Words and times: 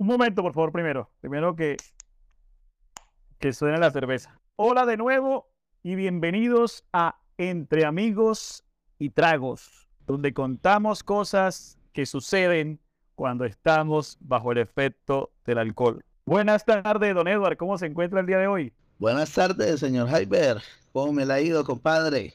Un 0.00 0.06
momento, 0.06 0.40
por 0.40 0.54
favor, 0.54 0.72
primero. 0.72 1.10
Primero 1.20 1.54
que, 1.54 1.76
que 3.38 3.52
suene 3.52 3.76
la 3.76 3.90
cerveza. 3.90 4.40
Hola 4.56 4.86
de 4.86 4.96
nuevo 4.96 5.50
y 5.82 5.94
bienvenidos 5.94 6.84
a 6.90 7.20
Entre 7.36 7.84
Amigos 7.84 8.64
y 8.98 9.10
Tragos, 9.10 9.90
donde 10.06 10.32
contamos 10.32 11.04
cosas 11.04 11.76
que 11.92 12.06
suceden 12.06 12.80
cuando 13.14 13.44
estamos 13.44 14.16
bajo 14.20 14.52
el 14.52 14.56
efecto 14.56 15.32
del 15.44 15.58
alcohol. 15.58 16.02
Buenas 16.24 16.64
tardes, 16.64 17.14
don 17.14 17.28
Edward. 17.28 17.58
¿Cómo 17.58 17.76
se 17.76 17.84
encuentra 17.84 18.20
el 18.20 18.26
día 18.26 18.38
de 18.38 18.46
hoy? 18.46 18.72
Buenas 18.98 19.30
tardes, 19.34 19.80
señor 19.80 20.08
Hyper. 20.08 20.62
¿Cómo 20.94 21.12
me 21.12 21.26
la 21.26 21.34
ha 21.34 21.40
ido, 21.42 21.62
compadre? 21.62 22.32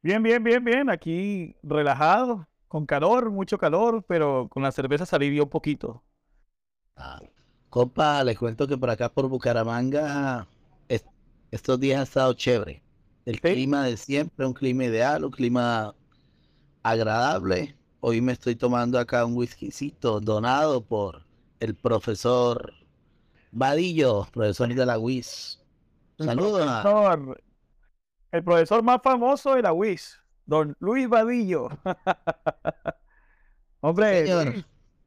Bien, 0.00 0.22
bien, 0.22 0.42
bien, 0.42 0.64
bien. 0.64 0.88
Aquí 0.88 1.56
relajado, 1.62 2.48
con 2.68 2.86
calor, 2.86 3.30
mucho 3.30 3.58
calor, 3.58 4.02
pero 4.08 4.48
con 4.48 4.62
la 4.62 4.72
cerveza 4.72 5.04
se 5.04 5.14
alivió 5.14 5.42
un 5.42 5.50
poquito. 5.50 6.02
Ah, 6.96 7.20
compa, 7.70 8.22
les 8.24 8.38
cuento 8.38 8.66
que 8.66 8.78
por 8.78 8.90
acá 8.90 9.08
por 9.08 9.28
Bucaramanga 9.28 10.46
estos 11.54 11.78
días 11.78 12.00
ha 12.00 12.02
estado 12.02 12.32
chévere. 12.34 12.82
El 13.24 13.40
clima 13.40 13.84
de 13.84 13.96
siempre, 13.96 14.44
un 14.44 14.52
clima 14.52 14.84
ideal, 14.84 15.24
un 15.24 15.30
clima 15.30 15.94
agradable. 16.82 17.76
Hoy 18.00 18.20
me 18.20 18.32
estoy 18.32 18.56
tomando 18.56 18.98
acá 18.98 19.24
un 19.24 19.36
whiskycito 19.36 20.20
donado 20.20 20.84
por 20.84 21.24
el 21.60 21.76
profesor 21.76 22.74
Vadillo, 23.52 24.26
profesor 24.32 24.74
de 24.74 24.84
la 24.84 24.98
WIS. 24.98 25.62
Saludos. 26.18 26.68
El 28.32 28.42
profesor 28.42 28.82
más 28.82 29.00
famoso 29.00 29.54
de 29.54 29.62
la 29.62 29.72
WIS, 29.72 30.20
don 30.44 30.74
Luis 30.80 31.08
Vadillo. 31.08 31.68
Hombre, 33.80 34.64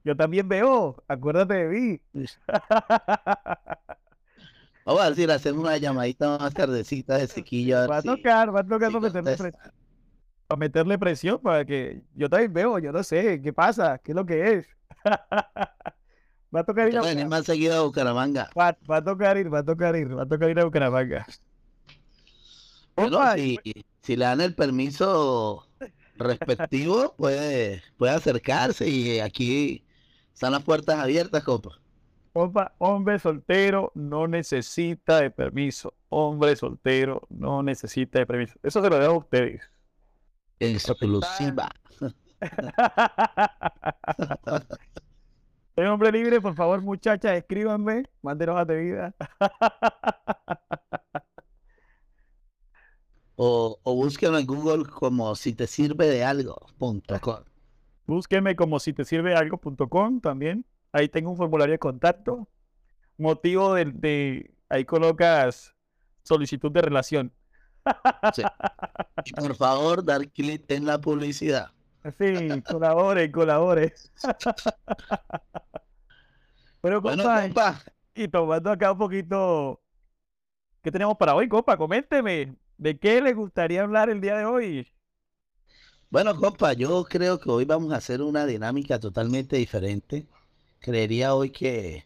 yo 0.08 0.16
también 0.16 0.48
veo, 0.48 1.04
acuérdate 1.10 1.54
de 1.54 1.68
mí. 1.68 2.00
Vamos 4.86 5.02
a 5.02 5.10
decir, 5.10 5.30
hacer 5.30 5.52
una 5.52 5.76
llamadita 5.76 6.38
más 6.38 6.54
tardecita 6.54 7.18
de 7.18 7.28
sequillo. 7.28 7.86
Va 7.90 7.98
a 7.98 8.02
tocar, 8.02 8.56
va 8.56 8.62
a 8.62 8.64
tocar 8.66 8.90
para, 8.90 9.02
meterle 9.02 9.36
presión, 9.36 9.52
para 10.48 10.60
meterle 10.60 10.98
presión, 10.98 11.42
para 11.42 11.66
que 11.66 12.04
yo 12.16 12.30
también 12.30 12.54
veo, 12.54 12.80
yo 12.80 12.94
no 12.94 13.04
sé, 13.04 13.42
¿qué 13.42 13.52
pasa? 13.52 13.98
¿Qué 13.98 14.14
es 14.14 14.16
lo 14.16 14.26
que 14.26 14.54
es? 14.54 14.68
va 16.56 16.62
a 16.62 16.64
tocar 16.64 16.88
ir 16.88 16.98
a 16.98 17.02
venir 17.02 17.28
más 17.28 17.44
seguido 17.44 17.76
a 17.76 17.82
Bucaramanga. 17.84 18.50
Va, 18.58 18.78
va, 18.90 18.98
a 18.98 19.04
tocar 19.04 19.36
ir, 19.38 19.54
va 19.54 19.60
a 19.60 19.66
tocar 19.66 19.94
ir, 19.98 20.18
va 20.18 20.24
a 20.24 20.26
tocar 20.26 20.50
ir 20.50 20.58
a 20.58 20.64
Bucaramanga. 20.64 21.28
Bueno, 22.96 23.20
si, 23.36 23.60
si 24.02 24.16
le 24.16 24.24
dan 24.24 24.40
el 24.40 24.56
permiso 24.56 25.68
respectivo, 26.16 27.14
puede, 27.18 27.84
puede 27.98 28.14
acercarse 28.14 28.88
y 28.88 29.20
aquí 29.20 29.84
están 30.38 30.52
las 30.52 30.62
puertas 30.62 31.00
abiertas, 31.00 31.44
compa. 31.44 31.80
Compa, 32.32 32.76
hombre 32.78 33.18
soltero 33.18 33.92
no 33.96 34.28
necesita 34.28 35.20
de 35.20 35.32
permiso. 35.32 35.96
Hombre 36.10 36.56
soltero 36.56 37.24
no 37.32 37.64
necesita 37.64 38.20
de 38.20 38.28
permiso. 38.28 38.54
Eso 38.62 38.84
se 38.84 38.88
lo 38.88 39.00
dejo 39.00 39.14
a 39.14 39.18
ustedes. 39.18 39.64
Exclusiva. 40.60 41.72
Soy 45.76 45.86
hombre 45.88 46.12
libre, 46.12 46.40
por 46.40 46.54
favor, 46.54 46.84
muchachas, 46.84 47.36
escríbanme, 47.36 48.04
mándenos 48.22 48.60
a 48.60 48.66
de 48.66 48.78
vida. 48.78 49.16
o, 53.36 53.80
o 53.82 53.96
búsquenlo 53.96 54.38
en 54.38 54.46
Google 54.46 54.86
como 54.86 55.36
si 55.36 55.54
te 55.54 55.66
sirve 55.66 56.06
de 56.06 56.24
algo.com. 56.24 57.57
Búsqueme 58.08 58.56
como 58.56 58.80
si 58.80 58.94
te 58.94 59.04
sirve 59.04 59.36
algo.com 59.36 60.22
también. 60.22 60.66
Ahí 60.94 61.10
tengo 61.10 61.30
un 61.30 61.38
formulario 61.38 61.74
de 61.74 61.80
contacto. 61.80 62.48
Motivo 63.18 63.74
de, 63.74 64.50
ahí 64.70 64.86
colocas 64.86 65.76
solicitud 66.24 66.72
de 66.72 66.82
relación. 66.82 67.34
Y 69.26 69.34
por 69.34 69.56
favor, 69.56 70.06
dar 70.06 70.30
clic 70.30 70.72
en 70.72 70.86
la 70.86 71.00
publicidad. 71.00 71.72
Sí, 72.18 72.62
colabore, 72.62 73.30
colabore. 73.30 73.94
Pero 76.82 77.02
compa, 77.02 77.82
y 78.16 78.30
tomando 78.30 78.72
acá 78.72 78.94
un 78.94 78.98
poquito, 78.98 79.82
¿qué 80.82 80.92
tenemos 80.92 81.18
para 81.18 81.36
hoy, 81.36 81.50
compa? 81.50 81.76
Coménteme, 81.76 82.56
¿de 82.78 82.98
qué 82.98 83.22
le 83.22 83.34
gustaría 83.34 83.84
hablar 83.84 84.10
el 84.10 84.22
día 84.22 84.38
de 84.38 84.46
hoy? 84.46 84.88
Bueno, 86.10 86.36
compa, 86.38 86.72
yo 86.74 87.04
creo 87.04 87.38
que 87.40 87.50
hoy 87.50 87.66
vamos 87.66 87.92
a 87.92 87.98
hacer 87.98 88.22
una 88.22 88.46
dinámica 88.46 89.00
totalmente 89.00 89.58
diferente. 89.58 90.26
Creería 90.80 91.36
hoy 91.36 91.50
que 91.52 92.06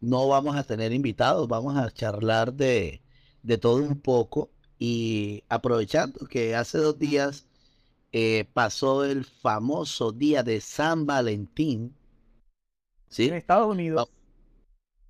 no 0.00 0.28
vamos 0.28 0.56
a 0.56 0.64
tener 0.64 0.92
invitados, 0.92 1.46
vamos 1.48 1.76
a 1.76 1.90
charlar 1.92 2.52
de, 2.52 3.00
todo 3.60 3.76
un 3.76 4.00
poco 4.00 4.50
y 4.78 5.44
aprovechando 5.48 6.26
que 6.26 6.56
hace 6.56 6.78
dos 6.78 6.98
días 6.98 7.46
eh, 8.12 8.48
pasó 8.54 9.04
el 9.04 9.24
famoso 9.24 10.12
día 10.12 10.42
de 10.42 10.60
San 10.60 11.06
Valentín. 11.06 11.94
¿sí? 13.08 13.28
En 13.28 13.34
Estados 13.34 13.68
Unidos. 13.68 14.08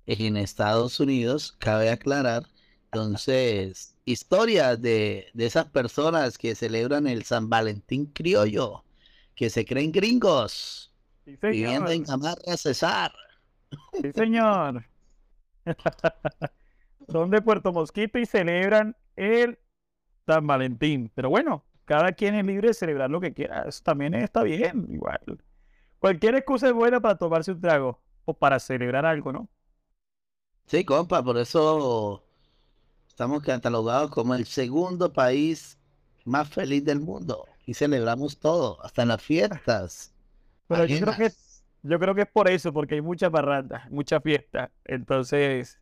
En 0.05 0.37
Estados 0.37 0.99
Unidos, 0.99 1.53
cabe 1.59 1.89
aclarar. 1.89 2.43
Entonces, 2.91 3.95
historias 4.09 4.81
de, 4.81 5.31
esas 5.37 5.65
personas 5.65 6.37
que 6.37 6.55
celebran 6.55 7.07
el 7.07 7.23
San 7.23 7.49
Valentín 7.49 8.07
criollo, 8.07 8.83
que 9.35 9.49
se 9.49 9.65
creen 9.65 9.91
gringos, 9.91 10.93
viviendo 11.25 11.91
en 11.91 12.03
Camarra 12.03 12.57
Cesar. 12.57 13.11
Sí, 13.93 14.11
señor. 14.13 14.83
Son 17.07 17.29
de 17.29 17.41
Puerto 17.41 17.71
Mosquito 17.71 18.17
y 18.17 18.25
celebran 18.25 18.95
el 19.15 19.59
San 20.25 20.47
Valentín. 20.47 21.11
Pero 21.13 21.29
bueno, 21.29 21.63
cada 21.85 22.11
quien 22.13 22.35
es 22.35 22.45
libre 22.45 22.69
de 22.69 22.73
celebrar 22.73 23.09
lo 23.09 23.21
que 23.21 23.33
quiera. 23.33 23.63
Eso 23.67 23.83
también 23.83 24.15
está 24.15 24.41
bien, 24.41 24.87
igual. 24.89 25.21
Cualquier 25.99 26.35
excusa 26.35 26.67
es 26.67 26.73
buena 26.73 26.99
para 26.99 27.17
tomarse 27.17 27.51
un 27.51 27.61
trago 27.61 28.01
o 28.25 28.33
para 28.33 28.59
celebrar 28.59 29.05
algo, 29.05 29.31
¿no? 29.31 29.49
Sí, 30.65 30.83
compa, 30.83 31.23
por 31.23 31.37
eso 31.37 32.23
Estamos 33.19 33.43
catalogados 33.43 34.11
como 34.11 34.33
el 34.33 34.45
segundo 34.45 35.11
país 35.11 35.77
más 36.23 36.47
feliz 36.47 36.85
del 36.85 37.01
mundo 37.01 37.43
y 37.65 37.73
celebramos 37.73 38.39
todo, 38.39 38.81
hasta 38.81 39.01
en 39.01 39.09
las 39.09 39.21
fiestas. 39.21 40.15
Pero 40.67 40.85
yo 40.85 41.01
creo, 41.01 41.17
que 41.17 41.25
es, 41.25 41.65
yo 41.83 41.99
creo 41.99 42.15
que 42.15 42.21
es 42.21 42.29
por 42.29 42.49
eso, 42.49 42.71
porque 42.71 42.95
hay 42.95 43.01
muchas 43.01 43.29
barrandas, 43.29 43.91
muchas 43.91 44.23
fiestas. 44.23 44.71
Entonces, 44.85 45.81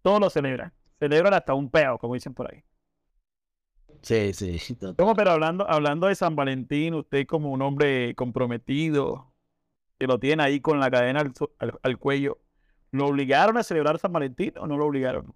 todos 0.00 0.18
lo 0.18 0.30
celebran. 0.30 0.72
Celebran 0.98 1.34
hasta 1.34 1.52
un 1.52 1.68
peo, 1.68 1.98
como 1.98 2.14
dicen 2.14 2.32
por 2.32 2.50
ahí. 2.50 2.64
Sí, 4.00 4.32
sí. 4.32 4.58
¿Cómo? 4.96 5.14
Pero 5.14 5.32
hablando, 5.32 5.68
hablando 5.68 6.06
de 6.06 6.14
San 6.14 6.34
Valentín, 6.34 6.94
usted 6.94 7.26
como 7.26 7.50
un 7.50 7.60
hombre 7.60 8.14
comprometido, 8.14 9.34
que 9.98 10.06
lo 10.06 10.18
tiene 10.18 10.42
ahí 10.42 10.62
con 10.62 10.80
la 10.80 10.90
cadena 10.90 11.30
al 11.82 11.98
cuello, 11.98 12.38
¿lo 12.90 13.08
obligaron 13.08 13.58
a 13.58 13.62
celebrar 13.62 13.98
San 13.98 14.14
Valentín 14.14 14.54
o 14.56 14.66
no 14.66 14.78
lo 14.78 14.86
obligaron? 14.86 15.34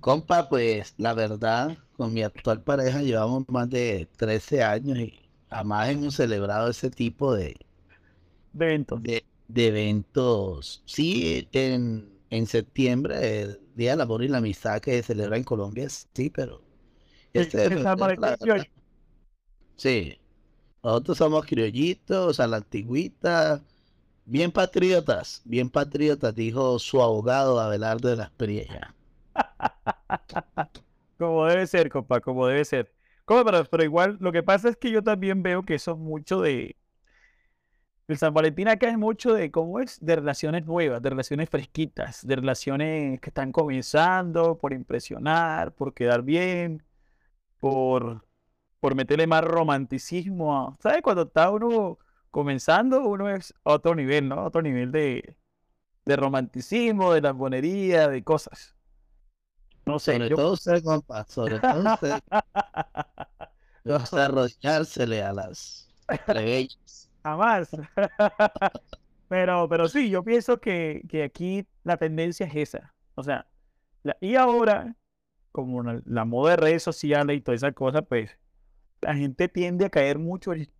Compa, 0.00 0.48
pues 0.48 0.94
la 0.96 1.14
verdad, 1.14 1.76
con 1.96 2.14
mi 2.14 2.22
actual 2.22 2.62
pareja 2.62 3.02
llevamos 3.02 3.44
más 3.48 3.68
de 3.68 4.08
13 4.16 4.62
años 4.62 4.98
y 4.98 5.18
jamás 5.50 5.90
hemos 5.90 6.14
celebrado 6.14 6.70
ese 6.70 6.90
tipo 6.90 7.34
de, 7.34 7.56
de 8.52 8.64
eventos. 8.66 9.02
De, 9.02 9.24
eventos. 9.66 10.82
Sí, 10.86 11.48
en, 11.52 12.10
en 12.30 12.46
septiembre, 12.46 13.42
el 13.42 13.60
Día 13.74 13.92
del 13.92 14.02
Amor 14.02 14.22
y 14.22 14.28
la 14.28 14.38
Amistad 14.38 14.80
que 14.80 14.92
se 14.92 15.02
celebra 15.02 15.36
en 15.36 15.44
Colombia, 15.44 15.88
sí, 15.88 16.30
pero... 16.30 16.62
Este, 17.32 17.68
sí, 19.76 20.18
nosotros 20.82 21.18
somos 21.18 21.46
criollitos, 21.46 22.40
a 22.40 22.46
la 22.46 22.58
antigüita, 22.58 23.62
bien 24.24 24.52
patriotas, 24.52 25.42
bien 25.44 25.70
patriotas, 25.70 26.34
dijo 26.34 26.78
su 26.78 27.02
abogado 27.02 27.60
Abelardo 27.60 28.08
de 28.08 28.16
la 28.16 28.24
Espriella. 28.24 28.94
Como 31.18 31.46
debe 31.46 31.66
ser, 31.66 31.90
compa, 31.90 32.20
como 32.20 32.46
debe 32.46 32.64
ser. 32.64 32.92
Pero, 33.26 33.84
igual, 33.84 34.16
lo 34.20 34.32
que 34.32 34.42
pasa 34.42 34.70
es 34.70 34.76
que 34.76 34.90
yo 34.90 35.02
también 35.02 35.42
veo 35.42 35.62
que 35.62 35.74
eso 35.74 35.92
es 35.92 35.98
mucho 35.98 36.40
de. 36.40 36.76
El 38.08 38.16
San 38.16 38.32
Valentín 38.32 38.68
acá 38.68 38.88
es 38.88 38.96
mucho 38.96 39.34
de, 39.34 39.50
¿cómo 39.50 39.80
es? 39.80 39.98
De 40.00 40.16
relaciones 40.16 40.64
nuevas, 40.64 41.02
de 41.02 41.10
relaciones 41.10 41.50
fresquitas, 41.50 42.26
de 42.26 42.36
relaciones 42.36 43.20
que 43.20 43.28
están 43.30 43.52
comenzando, 43.52 44.56
por 44.56 44.72
impresionar, 44.72 45.74
por 45.74 45.92
quedar 45.92 46.22
bien, 46.22 46.82
por, 47.60 48.26
por 48.80 48.94
meterle 48.94 49.26
más 49.26 49.44
romanticismo. 49.44 50.78
¿Sabes? 50.82 51.02
Cuando 51.02 51.22
está 51.24 51.50
uno 51.50 51.98
comenzando, 52.30 53.06
uno 53.06 53.28
es 53.30 53.54
otro 53.64 53.94
nivel, 53.94 54.28
¿no? 54.28 54.44
Otro 54.44 54.62
nivel 54.62 54.92
de, 54.92 55.36
de 56.06 56.16
romanticismo, 56.16 57.12
de 57.12 57.20
lambonería, 57.22 58.08
de 58.08 58.24
cosas. 58.24 58.77
No 59.88 59.98
sé. 59.98 60.12
Sobre 60.12 60.30
todo 60.30 60.52
usted, 60.52 60.82
compa. 60.82 61.24
Sobre 61.28 61.58
todo 61.58 61.94
usted. 61.94 62.20
arrodillársele 64.12 65.22
a 65.22 65.32
las 65.32 65.88
plebeyas. 66.26 67.10
Jamás. 67.22 67.70
Pero, 69.28 69.68
pero 69.68 69.88
sí, 69.88 70.08
yo 70.08 70.24
pienso 70.24 70.58
que, 70.58 71.02
que 71.06 71.22
aquí 71.22 71.66
la 71.84 71.98
tendencia 71.98 72.46
es 72.46 72.56
esa. 72.56 72.94
O 73.14 73.22
sea, 73.22 73.46
la- 74.02 74.16
y 74.22 74.36
ahora, 74.36 74.96
como 75.52 75.82
la, 75.82 76.00
la 76.06 76.24
moda 76.24 76.52
de 76.52 76.56
redes 76.56 76.82
sociales 76.82 77.36
y 77.36 77.42
todas 77.42 77.58
esas 77.62 77.74
cosas, 77.74 78.04
pues 78.08 78.30
la 79.02 79.14
gente 79.14 79.48
tiende 79.48 79.84
a 79.84 79.90
caer 79.90 80.18
mucho, 80.18 80.54
en- 80.54 80.70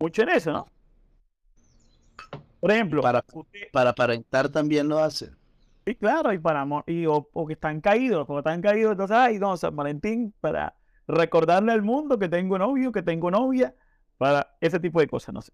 mucho 0.00 0.22
en 0.22 0.30
eso, 0.30 0.52
¿no? 0.52 0.66
Por 2.58 2.72
ejemplo, 2.72 3.02
Para, 3.02 3.24
usted- 3.32 3.70
para 3.70 3.90
aparentar 3.90 4.48
también 4.48 4.88
lo 4.88 4.98
hacen. 4.98 5.36
Sí, 5.84 5.96
claro, 5.96 6.32
y 6.32 6.38
para 6.38 6.66
y 6.86 7.06
o, 7.06 7.28
o 7.32 7.46
que 7.46 7.54
están 7.54 7.80
caídos, 7.80 8.26
como 8.26 8.38
están 8.38 8.62
caídos, 8.62 8.92
entonces, 8.92 9.16
ay, 9.16 9.38
no, 9.38 9.56
San 9.56 9.74
Valentín, 9.74 10.32
para 10.40 10.74
recordarle 11.08 11.72
al 11.72 11.82
mundo 11.82 12.18
que 12.18 12.28
tengo 12.28 12.58
novio, 12.58 12.92
que 12.92 13.02
tengo 13.02 13.30
novia, 13.30 13.74
para 14.16 14.54
ese 14.60 14.78
tipo 14.78 15.00
de 15.00 15.08
cosas, 15.08 15.34
no 15.34 15.42
sé. 15.42 15.52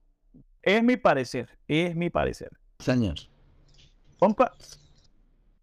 Es 0.63 0.83
mi 0.83 0.97
parecer, 0.97 1.59
es 1.67 1.97
mi 1.97 2.11
parecer. 2.11 2.51
Señor. 2.79 3.15
Compa, 4.19 4.53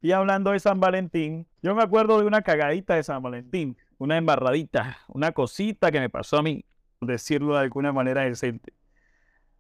y 0.06 0.12
hablando 0.12 0.52
de 0.52 0.60
San 0.60 0.80
Valentín, 0.80 1.48
yo 1.64 1.74
me 1.74 1.82
acuerdo 1.82 2.20
de 2.20 2.26
una 2.26 2.44
cagadita 2.44 2.94
de 2.94 3.02
San 3.02 3.24
Valentín, 3.24 3.76
una 3.98 4.18
embarradita, 4.18 5.00
una 5.08 5.32
cosita 5.32 5.92
que 5.92 6.00
me 6.00 6.12
pasó 6.12 6.38
a 6.38 6.44
mí, 6.44 6.64
por 7.00 7.10
decirlo 7.10 7.56
de 7.56 7.62
alguna 7.62 7.92
manera 7.92 8.22
decente. 8.22 8.72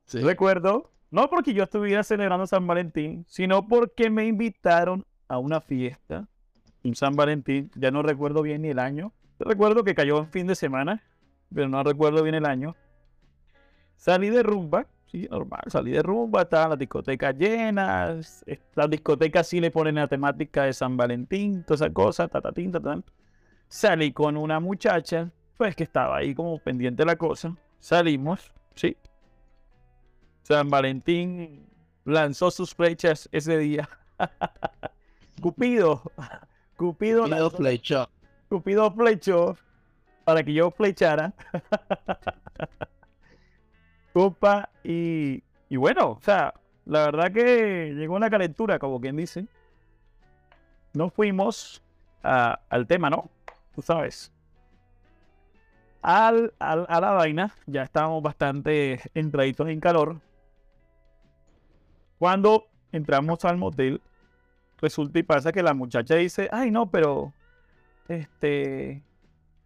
Sí. 0.05 0.19
Recuerdo, 0.19 0.91
no 1.15 1.29
porque 1.29 1.53
yo 1.53 1.63
estuviera 1.63 2.03
celebrando 2.03 2.45
San 2.45 2.67
Valentín, 2.67 3.23
sino 3.29 3.65
porque 3.65 4.09
me 4.09 4.25
invitaron 4.25 5.05
a 5.29 5.37
una 5.37 5.61
fiesta, 5.61 6.27
un 6.83 6.93
San 6.93 7.15
Valentín, 7.15 7.71
ya 7.75 7.89
no 7.89 8.01
recuerdo 8.01 8.41
bien 8.41 8.63
ni 8.63 8.67
el 8.67 8.79
año. 8.79 9.13
Recuerdo 9.39 9.85
que 9.85 9.95
cayó 9.95 10.17
en 10.19 10.29
fin 10.29 10.45
de 10.45 10.55
semana, 10.55 11.01
pero 11.53 11.69
no 11.69 11.81
recuerdo 11.83 12.21
bien 12.21 12.35
el 12.35 12.45
año. 12.45 12.75
Salí 13.95 14.29
de 14.29 14.43
rumba, 14.43 14.87
sí, 15.05 15.25
normal, 15.31 15.61
salí 15.67 15.91
de 15.91 16.03
rumba, 16.03 16.41
estaban 16.41 16.71
las 16.71 16.79
discotecas 16.79 17.33
llenas, 17.37 18.43
las 18.75 18.89
discotecas 18.89 19.47
sí 19.47 19.61
le 19.61 19.71
ponen 19.71 19.95
la 19.95 20.09
temática 20.09 20.63
de 20.63 20.73
San 20.73 20.97
Valentín, 20.97 21.63
toda 21.63 21.75
esa 21.75 21.93
cosa, 21.93 22.27
tatatín, 22.27 22.73
tatán. 22.73 23.05
Salí 23.69 24.11
con 24.11 24.35
una 24.35 24.59
muchacha, 24.59 25.31
pues 25.55 25.77
que 25.77 25.83
estaba 25.83 26.17
ahí 26.17 26.35
como 26.35 26.59
pendiente 26.59 27.03
de 27.03 27.07
la 27.07 27.15
cosa. 27.15 27.55
Salimos, 27.79 28.51
sí, 28.75 28.97
San 30.47 30.69
Valentín 30.69 31.65
lanzó 32.03 32.51
sus 32.51 32.75
flechas 32.75 33.27
ese 33.31 33.57
día. 33.57 33.89
Cupido, 35.41 36.03
Cupido, 36.77 37.25
Pido 37.25 37.27
lanzó- 37.27 37.57
flechó. 37.57 38.09
Cupido 38.47 38.91
flechó 38.91 39.57
para 40.23 40.43
que 40.43 40.53
yo 40.53 40.69
flechara. 40.71 41.33
Copa 44.13 44.69
y, 44.83 45.43
y 45.67 45.75
bueno, 45.77 46.11
o 46.11 46.19
sea, 46.21 46.53
la 46.85 47.05
verdad 47.05 47.31
que 47.31 47.93
llegó 47.95 48.15
una 48.15 48.29
calentura, 48.29 48.77
como 48.79 49.01
quien 49.01 49.17
dice. 49.17 49.47
Nos 50.93 51.11
fuimos 51.11 51.81
a- 52.23 52.59
al 52.69 52.87
tema, 52.87 53.09
¿no? 53.09 53.29
Tú 53.75 53.81
sabes. 53.81 54.31
Al, 56.01 56.53
al- 56.59 56.85
a 56.87 57.01
la 57.01 57.11
vaina, 57.11 57.53
ya 57.65 57.83
estábamos 57.83 58.21
bastante 58.23 59.01
entraditos 59.15 59.67
en 59.67 59.79
calor. 59.81 60.21
Cuando 62.17 62.67
entramos 62.91 63.43
al 63.45 63.57
motel, 63.57 64.01
resulta 64.79 65.19
y 65.19 65.23
pasa 65.23 65.51
que 65.51 65.63
la 65.63 65.73
muchacha 65.73 66.15
dice, 66.15 66.49
ay 66.51 66.71
no, 66.71 66.89
pero 66.89 67.33
este, 68.07 69.03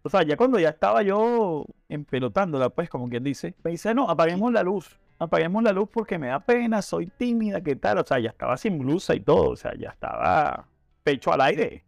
o 0.02 0.08
sea, 0.08 0.22
ya 0.22 0.36
cuando 0.36 0.58
ya 0.58 0.70
estaba 0.70 1.02
yo 1.02 1.66
empelotándola, 1.88 2.70
pues 2.70 2.88
como 2.88 3.08
quien 3.08 3.22
dice, 3.22 3.54
me 3.62 3.72
dice, 3.72 3.94
no, 3.94 4.08
apaguemos 4.08 4.52
la 4.52 4.62
luz, 4.62 4.98
apaguemos 5.18 5.62
la 5.62 5.72
luz 5.72 5.88
porque 5.92 6.18
me 6.18 6.28
da 6.28 6.40
pena, 6.40 6.80
soy 6.80 7.06
tímida, 7.06 7.60
¿qué 7.60 7.76
tal? 7.76 7.98
O 7.98 8.04
sea, 8.06 8.18
ya 8.18 8.30
estaba 8.30 8.56
sin 8.56 8.78
blusa 8.78 9.14
y 9.14 9.20
todo, 9.20 9.50
o 9.50 9.56
sea, 9.56 9.74
ya 9.76 9.90
estaba 9.90 10.66
pecho 11.02 11.32
al 11.32 11.42
aire. 11.42 11.84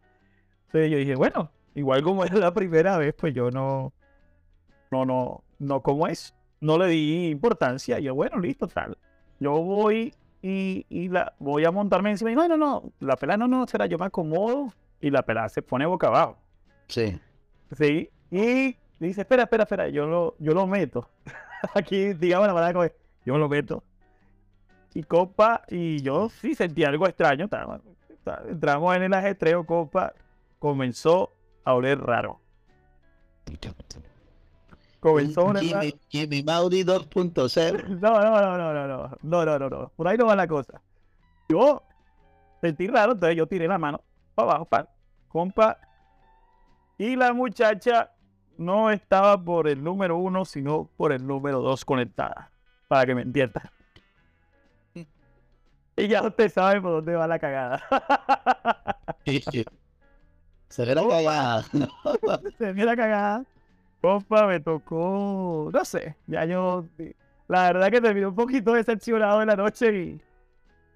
Entonces 0.66 0.90
yo 0.90 0.98
dije, 0.98 1.14
bueno, 1.14 1.50
igual 1.74 2.02
como 2.02 2.24
era 2.24 2.36
la 2.36 2.52
primera 2.52 2.98
vez, 2.98 3.14
pues 3.14 3.34
yo 3.34 3.50
no, 3.50 3.92
no, 4.90 5.06
no, 5.06 5.42
no, 5.58 5.82
como 5.82 6.06
es? 6.06 6.34
No 6.60 6.78
le 6.78 6.86
di 6.88 7.28
importancia, 7.28 7.98
yo, 7.98 8.14
bueno, 8.14 8.38
listo, 8.38 8.68
tal. 8.68 8.96
Yo 9.40 9.52
voy 9.52 10.14
y, 10.42 10.84
y 10.88 11.08
la 11.08 11.32
voy 11.38 11.64
a 11.64 11.70
montarme 11.70 12.10
encima 12.10 12.32
y 12.32 12.34
no, 12.34 12.46
no, 12.48 12.56
no, 12.56 12.92
la 13.00 13.16
pelada 13.16 13.36
no, 13.38 13.48
no, 13.48 13.66
será, 13.66 13.86
yo 13.86 13.96
me 13.98 14.06
acomodo 14.06 14.72
y 15.00 15.10
la 15.10 15.22
pelada 15.22 15.48
se 15.48 15.62
pone 15.62 15.86
boca 15.86 16.08
abajo. 16.08 16.36
Sí. 16.88 17.18
Sí, 17.76 18.10
y 18.30 18.76
dice, 18.98 19.20
espera, 19.22 19.44
espera, 19.44 19.62
espera, 19.62 19.88
yo 19.88 20.06
lo, 20.06 20.34
yo 20.38 20.52
lo 20.52 20.66
meto. 20.66 21.08
Aquí, 21.74 22.12
digamos 22.14 22.46
la 22.48 22.52
palabra 22.54 22.72
como 22.72 22.84
es, 22.84 22.92
yo 23.24 23.38
lo 23.38 23.48
meto. 23.48 23.82
Y 24.94 25.04
copa, 25.04 25.62
y 25.68 26.02
yo 26.02 26.28
sí 26.28 26.54
sentí 26.54 26.84
algo 26.84 27.06
extraño. 27.06 27.44
estaba- 27.46 27.80
estaba- 28.10 28.42
Entramos 28.48 28.94
en 28.96 29.04
el 29.04 29.14
ajetreo, 29.14 29.64
copa, 29.64 30.12
comenzó 30.58 31.32
a 31.64 31.72
oler 31.74 31.98
raro. 32.00 32.40
Comenzó 35.02 35.46
una. 35.46 35.58
Jimmy, 35.58 35.94
Jimmy 36.08 36.43
Mauri 36.44 36.84
2.0. 36.84 37.88
No, 38.00 38.20
no, 38.20 38.40
no, 38.40 38.56
no, 38.56 38.72
no, 38.72 38.87
no. 38.87 39.19
No, 39.20 39.44
no, 39.44 39.58
no, 39.58 39.69
no. 39.69 39.93
Por 39.96 40.06
ahí 40.06 40.16
no 40.16 40.26
va 40.26 40.37
la 40.37 40.46
cosa. 40.46 40.81
Yo 41.49 41.82
sentí 42.60 42.87
raro, 42.87 43.12
entonces 43.12 43.37
yo 43.37 43.49
tiré 43.49 43.66
la 43.66 43.78
mano 43.78 44.00
para 44.37 44.50
abajo, 44.50 44.64
para, 44.66 44.88
compa. 45.26 45.76
Y 46.99 47.16
la 47.16 47.32
muchacha 47.32 48.12
no 48.56 48.93
estaba 48.93 49.43
por 49.43 49.66
el 49.66 49.82
número 49.82 50.19
uno, 50.19 50.44
sino 50.44 50.88
por 50.96 51.10
el 51.10 51.26
número 51.26 51.60
dos 51.60 51.84
conectada. 51.84 52.52
Para 52.87 53.05
que 53.05 53.14
me 53.16 53.22
entiendas. 53.22 53.64
Y 55.94 56.08
ya 56.08 56.22
usted 56.22 56.50
sabe 56.50 56.81
por 56.81 56.93
dónde 56.93 57.14
va 57.14 57.26
la 57.26 57.38
cagada. 57.38 57.82
Se 60.69 60.87
ve 60.87 60.94
la 60.94 61.06
cagada. 61.06 61.62
Se 62.56 62.72
ve 62.72 62.84
la 62.84 62.96
cagada. 62.96 63.44
Compa, 64.02 64.49
me 64.49 64.58
tocó, 64.58 65.70
no 65.72 65.84
sé, 65.84 66.16
ya 66.26 66.44
yo, 66.44 66.84
la 67.46 67.72
verdad 67.72 67.88
que 67.88 68.00
terminé 68.00 68.26
un 68.26 68.34
poquito 68.34 68.72
decepcionado 68.72 69.38
de 69.38 69.46
la 69.46 69.54
noche 69.54 69.94
y 69.96 70.20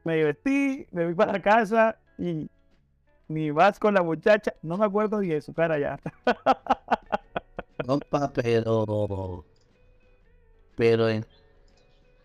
me 0.02 0.24
vestí, 0.24 0.88
me 0.90 1.04
fui 1.04 1.14
para 1.14 1.40
casa 1.40 1.96
y 2.18 2.50
ni 3.28 3.52
vas 3.52 3.78
con 3.78 3.94
la 3.94 4.02
muchacha, 4.02 4.54
no 4.60 4.76
me 4.76 4.86
acuerdo 4.86 5.20
ni 5.20 5.28
de 5.28 5.40
su 5.40 5.54
cara 5.54 5.78
ya. 5.78 6.00
Compa, 7.86 8.32
pero. 8.32 9.44
Pero 10.76 11.06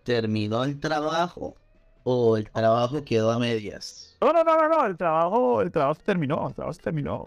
terminó 0.03 0.63
el 0.63 0.79
trabajo 0.79 1.55
o 2.03 2.37
el 2.37 2.49
trabajo 2.49 3.03
quedó 3.03 3.29
a 3.29 3.37
medias. 3.37 4.17
No, 4.19 4.33
no, 4.33 4.43
no, 4.43 4.57
no, 4.57 4.67
no, 4.67 4.85
el 4.87 4.97
trabajo, 4.97 5.61
el 5.61 5.71
trabajo 5.71 5.93
se 5.93 6.03
terminó, 6.03 6.47
el 6.47 6.55
trabajo 6.55 6.73
se 6.73 6.81
terminó. 6.81 7.23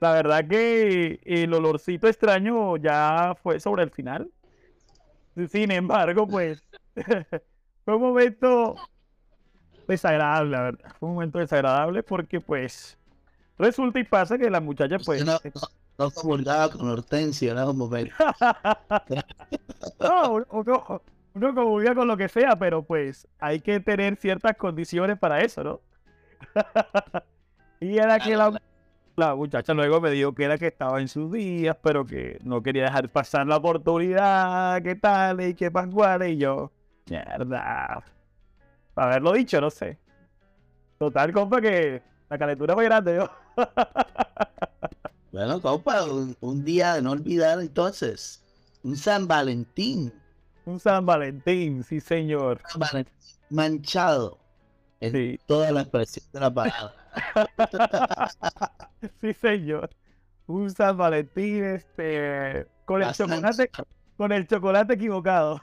La 0.00 0.12
verdad 0.12 0.48
que 0.48 1.20
el 1.24 1.52
olorcito 1.52 2.08
extraño 2.08 2.78
ya 2.78 3.36
fue 3.42 3.60
sobre 3.60 3.82
el 3.82 3.90
final. 3.90 4.30
Sin 5.50 5.70
embargo, 5.70 6.26
pues 6.26 6.64
fue 7.84 7.94
un 7.96 8.00
momento 8.02 8.76
desagradable, 9.86 10.50
la 10.50 10.62
verdad. 10.62 10.92
Fue 10.98 11.08
un 11.08 11.14
momento 11.16 11.38
desagradable 11.38 12.02
porque 12.02 12.40
pues 12.40 12.96
resulta 13.58 13.98
y 14.00 14.04
pasa 14.04 14.38
que 14.38 14.48
la 14.48 14.60
muchacha 14.60 14.96
pues... 15.04 15.24
no, 15.24 15.34
no, 15.34 15.60
no 15.98 16.10
comulgaba 16.10 16.70
con 16.70 16.88
Hortensio 16.88 17.52
en 17.52 17.58
esos 17.58 17.74
momentos. 17.74 18.16
no, 20.00 20.44
uno, 20.50 21.02
uno 21.34 21.54
comulga 21.54 21.94
con 21.94 22.08
lo 22.08 22.16
que 22.16 22.30
sea, 22.30 22.56
pero 22.56 22.82
pues 22.82 23.28
hay 23.38 23.60
que 23.60 23.80
tener 23.80 24.16
ciertas 24.16 24.56
condiciones 24.56 25.18
para 25.18 25.42
eso, 25.42 25.62
¿no? 25.62 25.80
y 27.80 27.98
era 27.98 28.18
que 28.18 28.34
la, 28.34 28.60
la 29.20 29.34
muchacha 29.36 29.74
luego 29.74 30.00
me 30.00 30.10
dijo 30.10 30.34
que 30.34 30.44
era 30.44 30.58
que 30.58 30.66
estaba 30.68 31.00
en 31.00 31.08
sus 31.08 31.30
días, 31.32 31.76
pero 31.82 32.04
que 32.04 32.38
no 32.42 32.62
quería 32.62 32.84
dejar 32.84 33.08
pasar 33.10 33.46
la 33.46 33.56
oportunidad, 33.58 34.82
qué 34.82 34.94
tal, 34.96 35.40
y 35.42 35.54
qué 35.54 35.70
pascuales, 35.70 36.32
y 36.32 36.38
yo, 36.38 36.72
mierda. 37.08 38.02
Haberlo 38.96 39.32
dicho, 39.32 39.60
no 39.60 39.70
sé. 39.70 39.98
Total, 40.98 41.32
compa, 41.32 41.60
que 41.60 42.02
la 42.28 42.38
calentura 42.38 42.74
fue 42.74 42.84
grande, 42.84 43.16
yo. 43.16 43.30
Bueno, 45.32 45.60
compa, 45.62 46.04
un, 46.04 46.36
un 46.40 46.64
día 46.64 46.94
de 46.94 47.02
no 47.02 47.12
olvidar 47.12 47.60
entonces. 47.60 48.42
Un 48.82 48.96
San 48.96 49.28
Valentín. 49.28 50.12
Un 50.64 50.80
San 50.80 51.06
Valentín, 51.06 51.84
sí, 51.84 52.00
señor. 52.00 52.60
San 52.66 52.80
Valentín 52.80 53.14
manchado. 53.48 54.38
En 55.00 55.12
Sí. 55.12 55.38
toda 55.46 55.70
la 55.70 55.82
expresión 55.82 56.24
de 56.32 56.40
la 56.40 56.52
palabra. 56.52 56.94
Sí, 59.20 59.32
señor. 59.34 59.90
Un 60.46 60.70
San 60.70 60.96
Valentín, 60.96 61.64
este, 61.64 62.66
con 62.84 63.02
el 63.02 63.08
Bastante. 63.08 63.34
chocolate, 63.36 63.70
con 64.16 64.32
el 64.32 64.46
chocolate 64.46 64.94
equivocado. 64.94 65.60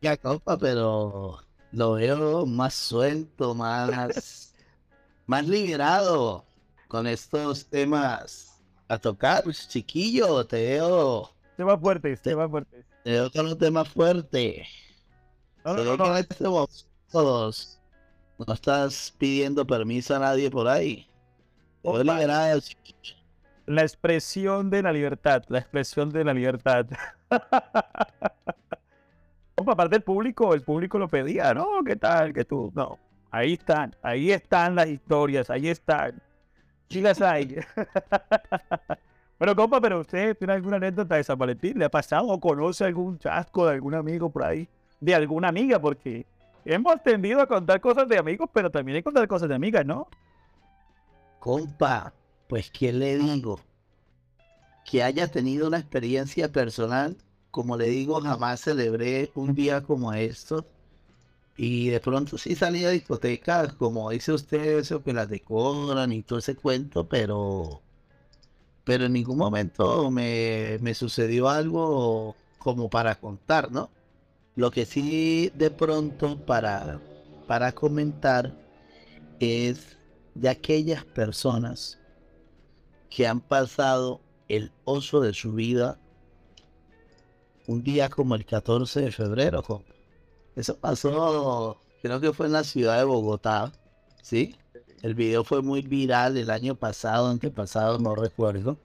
Ya, 0.00 0.16
compa, 0.16 0.58
pero 0.58 1.38
lo 1.70 1.92
veo 1.92 2.44
más 2.46 2.74
suelto, 2.74 3.54
más, 3.54 4.54
más 5.26 5.46
liberado 5.46 6.44
con 6.88 7.06
estos 7.06 7.66
temas 7.66 8.60
a 8.88 8.98
tocar, 8.98 9.44
chiquillo, 9.68 10.44
te 10.46 10.56
veo. 10.56 11.30
Temas 11.62 11.80
fuertes, 11.80 12.20
temas 12.20 12.50
fuertes. 12.50 12.84
Te 13.04 13.12
veo 13.12 13.30
con 13.30 13.46
un 13.46 13.56
tema 13.56 13.84
fuerte. 13.84 14.66
No, 15.64 15.74
no, 15.74 15.84
no, 15.84 15.96
no. 15.96 16.04
con 16.04 16.16
este 16.16 16.44
todos. 17.08 17.80
No 18.36 18.52
estás 18.52 19.14
pidiendo 19.16 19.64
permiso 19.64 20.16
a 20.16 20.18
nadie 20.18 20.50
por 20.50 20.66
ahí. 20.66 21.08
Opa. 21.82 22.02
La 23.66 23.82
expresión 23.82 24.70
de 24.70 24.82
la 24.82 24.92
libertad, 24.92 25.44
la 25.46 25.60
expresión 25.60 26.10
de 26.10 26.24
la 26.24 26.34
libertad. 26.34 26.86
Opa, 29.54 29.72
aparte 29.74 29.94
el 29.94 30.02
público, 30.02 30.54
el 30.54 30.62
público 30.62 30.98
lo 30.98 31.06
pedía, 31.06 31.54
¿no? 31.54 31.84
¿Qué 31.86 31.94
tal? 31.94 32.32
Que 32.32 32.44
tú, 32.44 32.72
no. 32.74 32.98
Ahí 33.30 33.52
están, 33.52 33.94
ahí 34.02 34.32
están 34.32 34.74
las 34.74 34.88
historias, 34.88 35.48
ahí 35.48 35.68
están. 35.68 36.20
Sí 36.88 37.00
las 37.00 37.22
hay. 37.22 37.54
bueno, 39.42 39.56
compa, 39.56 39.80
pero 39.80 39.98
usted 39.98 40.38
tiene 40.38 40.52
alguna 40.52 40.76
anécdota 40.76 41.16
de 41.16 41.24
San 41.24 41.36
Valentín, 41.36 41.76
¿le 41.76 41.86
ha 41.86 41.88
pasado 41.88 42.28
o 42.28 42.38
conoce 42.38 42.84
algún 42.84 43.18
chasco 43.18 43.66
de 43.66 43.72
algún 43.72 43.92
amigo 43.92 44.30
por 44.30 44.44
ahí? 44.44 44.68
De 45.00 45.16
alguna 45.16 45.48
amiga, 45.48 45.80
porque 45.80 46.24
hemos 46.64 47.02
tendido 47.02 47.40
a 47.40 47.48
contar 47.48 47.80
cosas 47.80 48.08
de 48.08 48.18
amigos, 48.18 48.48
pero 48.52 48.70
también 48.70 48.94
hay 48.94 49.00
que 49.00 49.06
contar 49.06 49.26
cosas 49.26 49.48
de 49.48 49.56
amigas, 49.56 49.84
¿no? 49.84 50.06
Compa, 51.40 52.12
pues 52.46 52.70
¿qué 52.70 52.92
le 52.92 53.18
digo? 53.18 53.58
Que 54.84 55.02
haya 55.02 55.26
tenido 55.26 55.66
una 55.66 55.78
experiencia 55.78 56.52
personal, 56.52 57.16
como 57.50 57.76
le 57.76 57.86
digo, 57.86 58.20
jamás 58.20 58.60
celebré 58.60 59.32
un 59.34 59.56
día 59.56 59.82
como 59.82 60.12
estos. 60.12 60.66
Y 61.56 61.88
de 61.88 61.98
pronto 61.98 62.38
sí 62.38 62.54
salí 62.54 62.84
a 62.84 62.90
discotecas, 62.90 63.72
como 63.72 64.08
dice 64.10 64.30
usted, 64.30 64.78
eso 64.78 65.02
que 65.02 65.12
las 65.12 65.28
decoran 65.28 66.12
y 66.12 66.22
todo 66.22 66.38
ese 66.38 66.54
cuento, 66.54 67.08
pero, 67.08 67.82
pero 68.84 69.06
en 69.06 69.12
ningún 69.12 69.38
momento 69.38 70.10
me, 70.10 70.78
me 70.80 70.94
sucedió 70.94 71.48
algo 71.48 72.36
como 72.58 72.88
para 72.88 73.14
contar, 73.14 73.70
¿no? 73.70 73.90
Lo 74.54 74.70
que 74.70 74.86
sí 74.86 75.50
de 75.54 75.70
pronto 75.70 76.36
para, 76.44 77.00
para 77.46 77.72
comentar 77.72 78.52
es 79.40 79.96
de 80.34 80.48
aquellas 80.48 81.04
personas 81.04 81.98
que 83.10 83.26
han 83.26 83.40
pasado 83.40 84.20
el 84.48 84.72
oso 84.84 85.20
de 85.20 85.32
su 85.32 85.52
vida 85.52 85.98
un 87.66 87.82
día 87.82 88.08
como 88.08 88.34
el 88.34 88.44
14 88.44 89.00
de 89.00 89.12
febrero. 89.12 89.62
Eso 90.56 90.76
pasó, 90.76 91.78
creo 92.02 92.20
que 92.20 92.32
fue 92.32 92.46
en 92.46 92.52
la 92.52 92.64
ciudad 92.64 92.98
de 92.98 93.04
Bogotá, 93.04 93.72
¿sí? 94.22 94.56
El 95.02 95.14
video 95.14 95.44
fue 95.44 95.62
muy 95.62 95.82
viral 95.82 96.36
el 96.38 96.50
año 96.50 96.76
pasado, 96.76 97.28
antepasado, 97.28 97.98
no 97.98 98.14
recuerdo. 98.14 98.80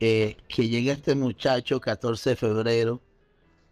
eh, 0.00 0.36
que 0.48 0.68
llega 0.68 0.92
este 0.94 1.14
muchacho 1.14 1.80
14 1.80 2.30
de 2.30 2.36
febrero 2.36 3.02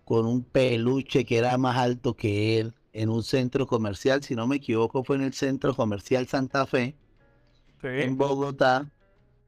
con 0.05 0.27
un 0.27 0.45
peluche 0.45 1.25
que 1.27 1.39
era 1.39 1.59
más 1.59 1.79
alto 1.79 2.17
que 2.17 2.59
él 2.61 2.75
en 2.93 3.11
un 3.11 3.23
centro 3.25 3.67
comercial, 3.67 4.23
si 4.25 4.35
no 4.37 4.47
me 4.49 4.57
equivoco, 4.57 5.05
fue 5.05 5.17
en 5.17 5.23
el 5.25 5.35
centro 5.35 5.75
comercial 5.77 6.29
Santa 6.29 6.67
Fe 6.67 6.99
en 7.99 8.17
Bogotá, 8.17 8.91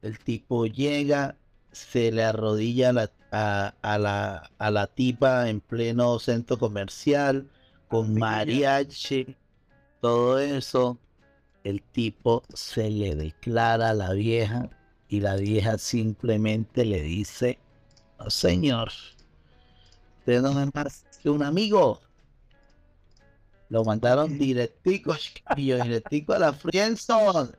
el 0.01 0.19
tipo 0.19 0.65
llega, 0.67 1.39
se 1.71 2.11
le 2.11 2.23
arrodilla 2.23 2.89
a 2.89 2.93
la, 2.93 3.11
a, 3.31 3.77
a 3.81 3.97
la, 3.99 4.51
a 4.57 4.71
la 4.71 4.87
tipa 4.87 5.49
en 5.49 5.61
pleno 5.61 6.19
centro 6.19 6.57
comercial, 6.59 7.51
con 7.87 8.17
mariachi, 8.17 9.37
todo 10.01 10.39
eso. 10.39 10.99
El 11.63 11.81
tipo 11.81 12.43
se 12.53 12.89
le 12.89 13.15
declara 13.15 13.91
a 13.91 13.93
la 13.93 14.11
vieja 14.13 14.69
y 15.07 15.21
la 15.21 15.35
vieja 15.35 15.77
simplemente 15.77 16.83
le 16.83 17.01
dice, 17.01 17.59
no 18.19 18.29
señor, 18.29 18.91
usted 20.19 20.41
no 20.41 20.59
es 20.59 20.73
más 20.73 21.05
que 21.21 21.29
un 21.29 21.43
amigo. 21.43 22.01
Lo 23.69 23.83
mandaron 23.83 24.37
directico, 24.37 25.15
directico 25.55 26.33
a 26.33 26.39
la 26.39 26.53
friendzone. 26.53 27.51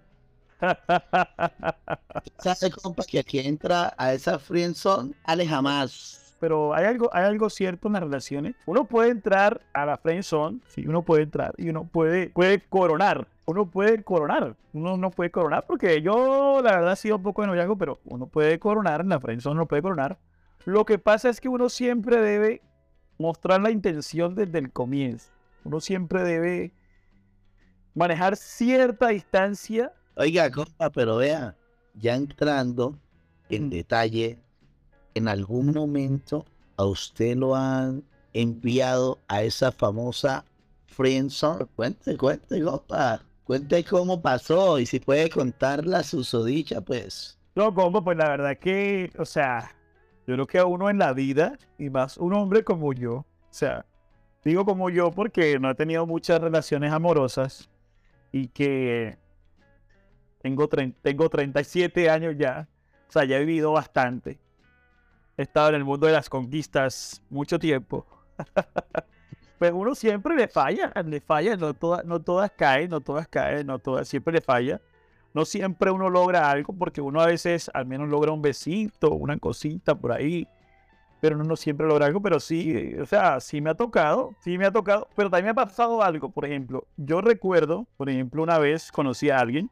¿Sabe, 2.39 2.71
compa, 2.71 3.05
que 3.05 3.19
aquí 3.19 3.39
entra 3.39 3.95
a 3.97 4.13
esa 4.13 4.39
friendzone? 4.39 5.15
Ale 5.25 5.47
jamás. 5.47 6.37
pero 6.41 6.75
hay 6.75 6.85
algo, 6.85 7.09
hay 7.13 7.25
algo 7.25 7.49
cierto 7.49 7.89
en 7.89 7.95
las 7.95 8.03
relaciones. 8.03 8.55
Uno 8.67 8.85
puede 8.85 9.11
entrar 9.11 9.63
a 9.73 9.87
la 9.87 9.97
friendzone, 9.97 10.61
sí, 10.69 10.87
uno 10.87 11.03
puede 11.03 11.23
entrar 11.23 11.55
y 11.57 11.71
uno 11.71 11.85
puede, 11.85 12.29
puede 12.31 12.61
coronar. 12.61 13.27
Uno 13.47 13.71
puede 13.71 14.03
coronar, 14.03 14.57
uno 14.73 14.97
no 14.97 15.11
puede 15.11 15.31
coronar 15.31 15.67
porque 15.67 16.01
yo 16.01 16.61
la 16.63 16.77
verdad 16.77 16.95
he 16.95 16.97
sido 16.97 17.17
un 17.17 17.23
poco 17.23 17.43
de 17.43 17.49
noviazgo, 17.49 17.77
pero 17.77 18.01
uno 18.05 18.27
puede 18.27 18.59
coronar 18.59 19.03
en 19.03 19.11
la 19.11 19.21
friendzone, 19.21 19.55
uno 19.57 19.69
puede 19.69 19.83
coronar. 19.83 20.19
Lo 20.65 20.87
que 20.87 20.99
pasa 20.99 21.29
es 21.29 21.41
que 21.43 21.49
uno 21.51 21.69
siempre 21.69 22.21
debe 22.23 22.63
mostrar 23.19 23.61
la 23.61 23.71
intención 23.71 24.35
desde 24.35 24.59
el 24.59 24.73
comienzo. 24.73 25.31
Uno 25.65 25.81
siempre 25.81 26.23
debe 26.23 26.73
manejar 27.95 28.37
cierta 28.37 29.09
distancia. 29.09 29.93
Oiga, 30.17 30.51
compa, 30.51 30.91
pero 30.91 31.17
vea, 31.17 31.55
ya 31.95 32.15
entrando 32.15 32.99
en 33.51 33.67
Mm. 33.67 33.71
detalle, 33.71 34.39
en 35.15 35.29
algún 35.29 35.73
momento 35.73 36.47
a 36.77 36.85
usted 36.87 37.37
lo 37.37 37.55
han 37.55 38.03
enviado 38.33 39.19
a 39.29 39.43
esa 39.43 39.71
famosa 39.71 40.45
friendzone. 40.87 41.67
Cuente, 41.77 42.17
cuente, 42.17 42.63
compa. 42.63 43.21
Cuente 43.45 43.85
cómo 43.85 44.23
pasó 44.23 44.79
y 44.79 44.87
si 44.87 45.01
puede 45.01 45.29
contar 45.29 45.87
la 45.87 46.03
susodicha, 46.03 46.81
pues. 46.81 47.39
No, 47.55 47.73
compa, 47.75 48.03
pues 48.03 48.17
la 48.17 48.29
verdad 48.31 48.59
que, 48.59 49.13
o 49.19 49.25
sea, 49.27 49.75
yo 50.27 50.35
creo 50.35 50.47
que 50.47 50.59
a 50.59 50.65
uno 50.65 50.89
en 50.89 50.99
la 50.99 51.13
vida, 51.13 51.59
y 51.79 51.91
más 51.91 52.17
un 52.17 52.33
hombre 52.33 52.65
como 52.65 52.93
yo, 52.95 53.17
o 53.17 53.27
sea, 53.51 53.85
digo 54.45 54.65
como 54.65 54.89
yo 54.89 55.11
porque 55.11 55.59
no 55.59 55.71
he 55.71 55.75
tenido 55.75 56.07
muchas 56.07 56.41
relaciones 56.41 56.91
amorosas 56.93 57.69
y 58.33 58.49
que 58.49 59.19
tengo, 60.41 60.69
tengo 60.69 61.29
37 61.29 62.09
años 62.09 62.35
ya, 62.39 62.67
o 63.09 63.13
sea, 63.13 63.25
ya 63.25 63.37
he 63.37 63.45
vivido 63.45 63.73
bastante. 63.73 64.39
He 65.37 65.43
estado 65.43 65.69
en 65.69 65.75
el 65.77 65.85
mundo 65.85 66.07
de 66.07 66.15
las 66.15 66.31
conquistas 66.31 67.23
mucho 67.29 67.59
tiempo. 67.59 68.07
Pues 69.59 69.73
uno 69.73 69.95
siempre 69.95 70.35
le 70.35 70.49
falla, 70.49 70.93
le 71.05 71.21
falla, 71.21 71.57
no 71.57 71.75
todas, 71.75 72.05
no 72.05 72.21
todas 72.21 72.51
caen, 72.51 72.91
no 72.91 73.01
todas 73.01 73.29
caen, 73.29 73.67
no 73.67 73.79
todas, 73.79 74.09
siempre 74.09 74.35
le 74.35 74.41
falla 74.41 74.81
no 75.35 75.45
siempre 75.45 75.91
uno 75.91 76.09
logra 76.09 76.49
algo, 76.49 76.73
porque 76.73 77.01
uno 77.01 77.21
a 77.21 77.27
veces 77.27 77.71
al 77.75 77.87
menos 77.87 78.09
logra 78.09 78.31
un 78.33 78.41
besito, 78.41 79.11
una 79.13 79.37
cosita 79.37 79.97
por 79.97 80.13
ahí, 80.13 80.47
pero 81.21 81.35
uno 81.35 81.45
no 81.45 81.57
siempre 81.57 81.87
logra 81.87 82.07
algo, 82.07 82.23
pero 82.23 82.39
sí, 82.39 82.95
o 82.95 83.05
sea, 83.05 83.41
sí 83.41 83.61
me 83.61 83.71
ha 83.71 83.75
tocado, 83.75 84.35
sí 84.41 84.57
me 84.57 84.65
ha 84.65 84.71
tocado, 84.71 85.09
pero 85.17 85.29
también 85.29 85.47
me 85.47 85.51
ha 85.51 85.67
pasado 85.67 86.03
algo, 86.03 86.31
por 86.31 86.45
ejemplo, 86.45 86.87
yo 86.97 87.21
recuerdo, 87.21 87.87
por 87.97 88.09
ejemplo, 88.09 88.45
una 88.45 88.59
vez 88.59 88.93
conocí 88.93 89.29
a 89.29 89.39
alguien, 89.39 89.69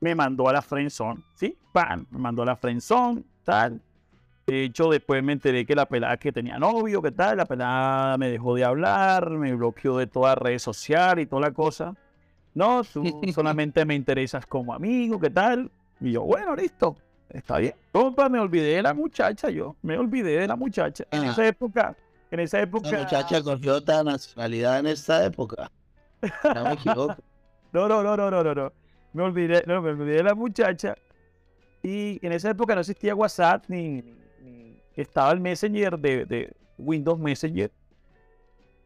me 0.00 0.14
mandó 0.14 0.48
a 0.48 0.52
la 0.52 0.60
friendzone, 0.60 1.22
¿sí? 1.34 1.56
¡Pam! 1.72 2.06
Me 2.10 2.18
mandó 2.18 2.42
a 2.42 2.46
la 2.46 2.56
friendzone, 2.56 3.24
tal. 3.42 3.80
De 4.46 4.62
hecho, 4.62 4.90
después 4.90 5.22
me 5.24 5.32
enteré 5.32 5.66
que 5.66 5.74
la 5.74 5.86
pelada 5.86 6.16
que 6.18 6.30
tenía 6.30 6.58
novio, 6.58 7.02
¿qué 7.02 7.10
tal? 7.10 7.38
La 7.38 7.46
pelada 7.46 8.16
me 8.16 8.30
dejó 8.30 8.54
de 8.54 8.64
hablar, 8.64 9.28
me 9.30 9.52
bloqueó 9.54 9.98
de 9.98 10.06
todas 10.06 10.36
las 10.36 10.38
redes 10.42 10.62
sociales 10.62 11.24
y 11.24 11.26
toda 11.26 11.42
la 11.42 11.50
cosa. 11.50 11.94
No, 12.54 12.82
tú 12.84 13.02
solamente 13.34 13.84
me 13.84 13.94
interesas 13.96 14.46
como 14.46 14.72
amigo, 14.72 15.18
¿qué 15.18 15.30
tal? 15.30 15.70
Y 16.00 16.12
yo, 16.12 16.22
bueno, 16.22 16.54
listo, 16.54 16.96
está 17.28 17.58
bien. 17.58 17.74
Compa, 17.90 18.28
me 18.28 18.38
olvidé 18.38 18.76
de 18.76 18.82
la 18.82 18.94
muchacha, 18.94 19.50
yo, 19.50 19.74
me 19.82 19.98
olvidé 19.98 20.38
de 20.38 20.46
la 20.46 20.54
muchacha. 20.56 21.04
En 21.10 21.24
Ah. 21.24 21.30
esa 21.32 21.46
época, 21.48 21.96
en 22.30 22.40
esa 22.40 22.60
época... 22.60 22.90
La 22.92 22.98
muchacha 23.00 23.42
cogió 23.42 23.74
otra 23.74 24.04
nacionalidad 24.04 24.78
en 24.78 24.86
esa 24.86 25.24
época. 25.24 25.70
No 26.54 26.64
me 26.64 26.72
equivoco. 26.74 27.16
No, 27.72 27.88
no, 27.88 28.02
no, 28.02 28.16
no, 28.16 28.30
no, 28.30 28.44
no, 28.44 28.54
no. 28.54 28.72
Me 29.12 29.22
olvidé, 29.24 29.64
no, 29.66 29.82
me 29.82 29.90
olvidé 29.90 30.16
de 30.18 30.22
la 30.22 30.34
muchacha. 30.34 30.94
Y 31.82 32.24
en 32.24 32.32
esa 32.32 32.50
época 32.50 32.74
no 32.74 32.80
existía 32.80 33.14
WhatsApp 33.14 33.64
ni- 33.68 34.02
estaba 34.96 35.32
el 35.32 35.40
Messenger 35.40 35.98
de, 35.98 36.24
de 36.24 36.56
Windows 36.78 37.18
Messenger. 37.18 37.70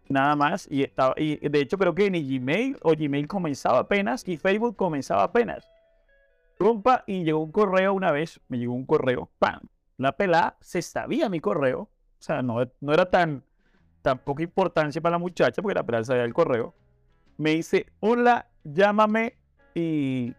Nada 0.09 0.37
más. 0.37 0.67
Y 0.71 0.83
estaba, 0.83 1.15
y 1.17 1.37
de 1.37 1.61
hecho 1.61 1.79
creo 1.79 1.95
que 1.95 2.11
ni 2.11 2.23
Gmail 2.23 2.77
o 2.83 2.93
Gmail 2.93 3.27
comenzaba 3.29 3.81
apenas 3.81 4.27
y 4.27 4.37
Facebook 4.37 4.77
comenzaba 4.77 5.23
apenas. 5.23 5.71
Compa, 6.59 7.05
y 7.07 7.25
llegó 7.25 7.39
un 7.39 7.53
correo 7.53 7.95
una 7.95 8.13
vez, 8.13 8.39
me 8.49 8.59
llegó 8.59 8.75
un 8.75 8.85
correo, 8.85 9.31
¡pam! 9.39 9.61
La 9.97 10.13
pelada 10.13 10.59
se 10.61 10.83
sabía 10.83 11.29
mi 11.29 11.41
correo. 11.41 11.83
O 11.83 12.23
sea, 12.23 12.43
no, 12.43 12.59
no 12.81 12.93
era 12.93 13.09
tan, 13.09 13.43
tan 14.03 14.19
poca 14.19 14.43
importancia 14.43 15.01
para 15.01 15.15
la 15.15 15.19
muchacha 15.19 15.63
porque 15.63 15.75
la 15.75 15.85
pelada 15.85 16.05
sabía 16.05 16.25
el 16.25 16.35
correo 16.35 16.75
me 17.41 17.55
dice, 17.55 17.87
hola, 18.01 18.51
llámame 18.65 19.39
y 19.75 20.35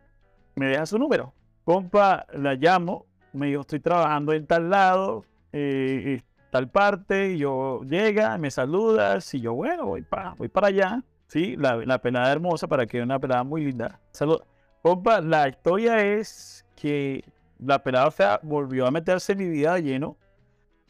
me 0.56 0.68
deja 0.68 0.86
su 0.86 1.00
número. 1.00 1.34
Compa, 1.64 2.28
la 2.32 2.54
llamo, 2.54 3.08
me 3.34 3.48
dijo, 3.48 3.62
estoy 3.62 3.80
trabajando 3.80 4.34
en 4.34 4.46
tal 4.46 4.70
lado, 4.70 5.26
eh, 5.54 6.04
eh, 6.06 6.22
tal 6.52 6.70
parte, 6.70 7.38
yo 7.38 7.82
llega, 7.84 8.38
me 8.38 8.52
saludas, 8.52 9.34
y 9.34 9.42
yo, 9.42 9.54
bueno, 9.54 9.86
voy, 9.88 10.02
pa, 10.02 10.36
voy 10.38 10.48
para 10.48 10.68
allá. 10.68 11.04
Sí, 11.28 11.56
la, 11.56 11.78
la 11.78 12.02
pelada 12.02 12.32
hermosa, 12.32 12.68
para 12.68 12.86
que 12.86 13.02
una 13.02 13.20
pelada 13.20 13.44
muy 13.44 13.64
linda. 13.66 14.00
Salud. 14.12 14.42
Compa, 14.82 15.22
la 15.22 15.48
historia 15.48 16.04
es 16.04 16.66
que 16.76 17.24
la 17.60 17.84
pelada, 17.84 18.08
o 18.08 18.12
sea, 18.12 18.40
volvió 18.44 18.88
a 18.88 18.92
meterse 18.92 19.34
en 19.34 19.38
mi 19.38 19.48
vida 19.48 19.76
de 19.76 19.84
lleno. 19.84 20.18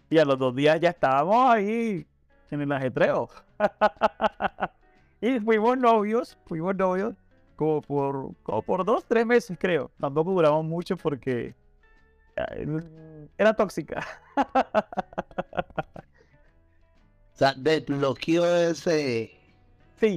Y 0.10 0.18
a 0.18 0.25
los 0.25 0.38
dos 0.39 0.56
días 0.56 0.80
ya 0.80 0.89
estábamos 0.89 1.50
ahí 1.50 2.08
en 2.50 2.62
el 2.62 2.72
ajetreo. 2.72 3.30
y 5.22 5.39
fuimos 5.39 5.77
novios, 5.77 6.38
fuimos 6.46 6.75
novios 6.75 7.15
como 7.56 7.82
por, 7.82 8.36
como 8.41 8.62
por 8.63 8.86
dos, 8.86 9.06
tres 9.06 9.25
meses, 9.25 9.56
creo. 9.60 9.91
Tampoco 10.00 10.32
duramos 10.32 10.65
mucho 10.65 10.98
porque 10.98 11.53
eh, 12.36 12.82
era 13.38 13.53
tóxica. 13.53 14.03
o 17.33 17.38
sea, 17.38 17.53
desbloqueó 17.55 18.45
ese. 18.45 19.31
Sí. 20.00 20.15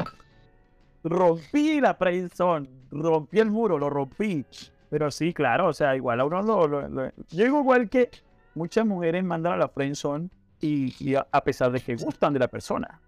Rompí 1.02 1.80
la 1.80 1.94
friendzone, 1.94 2.68
rompí 2.90 3.40
el 3.40 3.50
muro, 3.50 3.78
lo 3.78 3.90
rompí. 3.90 4.44
Pero 4.88 5.10
sí, 5.10 5.34
claro, 5.34 5.68
o 5.68 5.72
sea, 5.72 5.96
igual 5.96 6.20
a 6.20 6.24
uno 6.24 6.42
lo, 6.42 6.88
Yo 7.30 7.44
digo 7.44 7.60
igual 7.60 7.88
que 7.88 8.10
muchas 8.54 8.86
mujeres 8.86 9.24
mandan 9.24 9.54
a 9.54 9.56
la 9.56 9.68
friendzone 9.68 10.28
y, 10.60 10.94
y 10.98 11.14
a, 11.16 11.40
pesar 11.42 11.72
de 11.72 11.80
que 11.80 11.96
gustan 11.96 12.32
de 12.32 12.38
la 12.38 12.48
persona. 12.48 13.00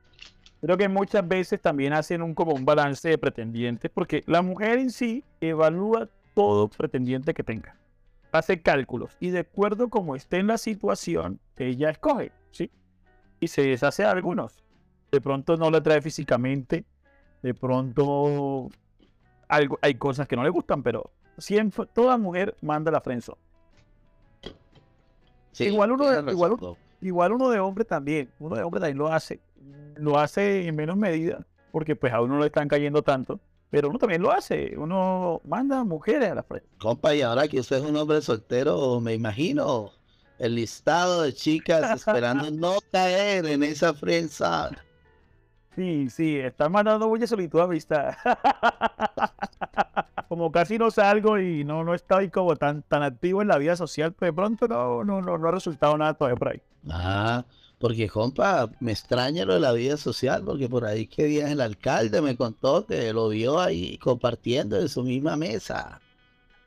Creo 0.61 0.76
que 0.76 0.88
muchas 0.88 1.26
veces 1.26 1.61
también 1.61 1.92
hacen 1.92 2.23
un 2.23 2.35
como 2.35 2.52
un 2.52 2.64
balance 2.64 3.08
de 3.08 3.18
pretendientes, 3.18 3.90
porque 3.92 4.25
la 4.26 4.42
mujer 4.42 4.78
en 4.78 4.90
sí 4.90 5.23
evalúa 5.40 6.08
todo 6.35 6.68
pretendiente 6.68 7.32
que 7.32 7.42
tenga. 7.42 7.76
Hace 8.33 8.61
cálculos 8.61 9.16
y 9.21 9.30
de 9.30 9.40
acuerdo 9.40 9.88
como 9.88 10.14
esté 10.16 10.38
en 10.38 10.49
la 10.49 10.59
situación, 10.59 11.40
ella 11.56 11.90
escoge, 11.90 12.33
¿sí? 12.50 12.71
Y 13.40 13.49
se 13.49 13.62
deshace 13.62 14.04
a 14.04 14.11
algunos. 14.11 14.62
De 15.11 15.21
pronto 15.21 15.56
no 15.56 15.71
le 15.71 15.80
trae 15.80 16.02
físicamente, 16.02 16.85
de 17.42 17.54
pronto 17.54 18.68
algo, 19.49 19.78
hay 19.80 19.95
cosas 19.95 20.26
que 20.26 20.37
no 20.37 20.42
le 20.42 20.50
gustan, 20.50 20.83
pero 20.83 21.11
siempre, 21.38 21.87
toda 21.87 22.16
mujer 22.18 22.56
manda 22.61 22.90
la 22.90 23.00
frenzo. 23.00 23.38
igual, 25.59 25.92
uno 25.92 26.11
de, 26.11 26.33
igual, 26.33 26.56
igual, 27.00 27.33
uno 27.33 27.50
de 27.50 27.59
hombre 27.61 27.85
también, 27.85 28.30
uno 28.38 28.56
de 28.56 28.62
hombre 28.62 28.80
también 28.80 28.99
lo 28.99 29.12
hace. 29.12 29.40
Lo 29.97 30.18
hace 30.18 30.66
en 30.66 30.76
menos 30.76 30.97
medida, 30.97 31.47
porque 31.73 31.97
pues 31.97 32.12
a 32.12 32.21
uno 32.21 32.35
no 32.35 32.40
le 32.40 32.47
están 32.47 32.68
cayendo 32.68 33.02
tanto, 33.02 33.40
pero 33.70 33.88
uno 33.88 33.99
también 33.99 34.23
lo 34.23 34.30
hace, 34.30 34.75
uno 34.76 35.40
manda 35.44 35.85
mujeres 35.85 36.30
a 36.30 36.35
la 36.35 36.42
frente. 36.42 36.68
Compa, 36.78 37.14
y 37.14 37.23
ahora 37.23 37.49
que 37.49 37.61
usted 37.61 37.76
es 37.76 37.82
un 37.82 37.96
hombre 37.96 38.20
soltero, 38.23 39.00
me 39.00 39.14
imagino 39.14 39.92
el 40.38 40.54
listado 40.54 41.23
de 41.23 41.32
chicas 41.32 41.90
esperando 42.06 42.50
no 42.50 42.78
caer 42.92 43.46
en 43.46 43.62
esa 43.62 43.94
frenza. 43.94 44.70
Sí, 45.75 46.08
sí, 46.08 46.37
está 46.37 46.68
mandando 46.68 47.06
mucha 47.08 47.26
solitud 47.26 47.61
a 47.61 47.66
vista. 47.66 48.16
como 50.28 50.50
casi 50.50 50.78
no 50.78 50.90
salgo 50.90 51.38
y 51.38 51.64
no, 51.64 51.85
no 51.85 51.94
estoy 51.94 52.30
como 52.30 52.56
tan, 52.56 52.82
tan 52.82 53.02
activo 53.02 53.42
en 53.42 53.49
la 53.49 53.58
vida 53.58 53.76
social, 53.76 54.12
pues 54.12 54.28
de 54.28 54.32
pronto 54.32 54.68
no, 54.68 55.04
no, 55.04 55.20
no, 55.20 55.38
no 55.38 55.49
ha 55.49 55.52
resultado 55.52 55.96
nada 55.96 56.14
todavía 56.14 56.37
por 56.37 56.49
ahí. 56.49 56.62
Ah, 56.90 57.44
porque 57.78 58.09
compa, 58.09 58.71
me 58.80 58.92
extraña 58.92 59.45
lo 59.45 59.54
de 59.54 59.61
la 59.61 59.73
vida 59.73 59.97
social, 59.97 60.42
porque 60.45 60.68
por 60.68 60.85
ahí 60.85 61.06
que 61.06 61.25
días 61.25 61.50
el 61.50 61.61
alcalde 61.61 62.21
me 62.21 62.37
contó 62.37 62.87
que 62.87 63.12
lo 63.12 63.28
vio 63.28 63.61
ahí 63.61 63.99
compartiendo 63.99 64.80
en 64.80 64.88
su 64.88 65.02
misma 65.02 65.37
mesa. 65.37 66.00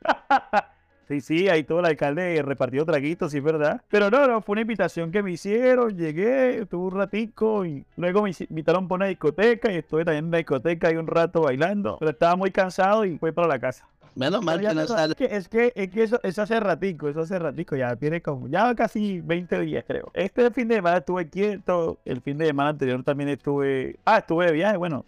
Sí, 1.10 1.20
sí, 1.20 1.48
ahí 1.48 1.64
todo 1.64 1.80
el 1.80 1.86
alcalde 1.86 2.40
repartió 2.40 2.86
traguitos, 2.86 3.32
sí, 3.32 3.40
¿verdad? 3.40 3.82
Pero 3.88 4.12
no, 4.12 4.28
no, 4.28 4.42
fue 4.42 4.52
una 4.52 4.60
invitación 4.60 5.10
que 5.10 5.24
me 5.24 5.32
hicieron, 5.32 5.98
llegué, 5.98 6.60
estuve 6.60 6.84
un 6.86 6.96
ratico 6.96 7.66
y 7.66 7.84
luego 7.96 8.22
me 8.22 8.30
invitaron 8.48 8.86
para 8.86 8.94
una 8.98 9.06
discoteca 9.06 9.72
y 9.72 9.78
estuve 9.78 10.04
también 10.04 10.26
en 10.26 10.30
la 10.30 10.36
discoteca 10.38 10.86
ahí 10.86 10.94
un 10.94 11.08
rato 11.08 11.40
bailando, 11.40 11.96
pero 11.98 12.12
estaba 12.12 12.36
muy 12.36 12.52
cansado 12.52 13.04
y 13.04 13.18
fui 13.18 13.32
para 13.32 13.48
la 13.48 13.58
casa. 13.58 13.88
Menos 14.14 14.44
mal 14.44 14.60
que 14.60 14.74
no 14.74 14.86
sale. 14.86 15.14
Es 15.18 15.48
que, 15.48 15.72
es 15.74 15.88
que, 15.90 16.02
eso, 16.02 16.20
eso 16.22 16.42
hace 16.42 16.58
ratico, 16.60 17.08
eso 17.08 17.20
hace 17.20 17.38
ratico, 17.38 17.76
ya 17.76 17.96
tiene 17.96 18.20
como, 18.20 18.48
ya 18.48 18.74
casi 18.74 19.20
20 19.20 19.60
días 19.60 19.84
creo. 19.86 20.10
Este 20.14 20.50
fin 20.50 20.68
de 20.68 20.76
semana 20.76 20.98
estuve 20.98 21.28
quieto, 21.28 21.98
el 22.04 22.20
fin 22.20 22.38
de 22.38 22.46
semana 22.46 22.70
anterior 22.70 23.02
también 23.02 23.30
estuve, 23.30 23.98
ah, 24.04 24.18
estuve 24.18 24.46
de 24.46 24.52
viaje, 24.52 24.76
bueno, 24.76 25.04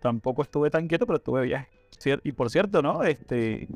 tampoco 0.00 0.42
estuve 0.42 0.70
tan 0.70 0.88
quieto, 0.88 1.06
pero 1.06 1.18
estuve 1.18 1.40
de 1.40 1.46
viaje. 1.46 1.68
Y 2.22 2.32
por 2.32 2.50
cierto, 2.50 2.80
¿no? 2.82 3.02
Este, 3.02 3.68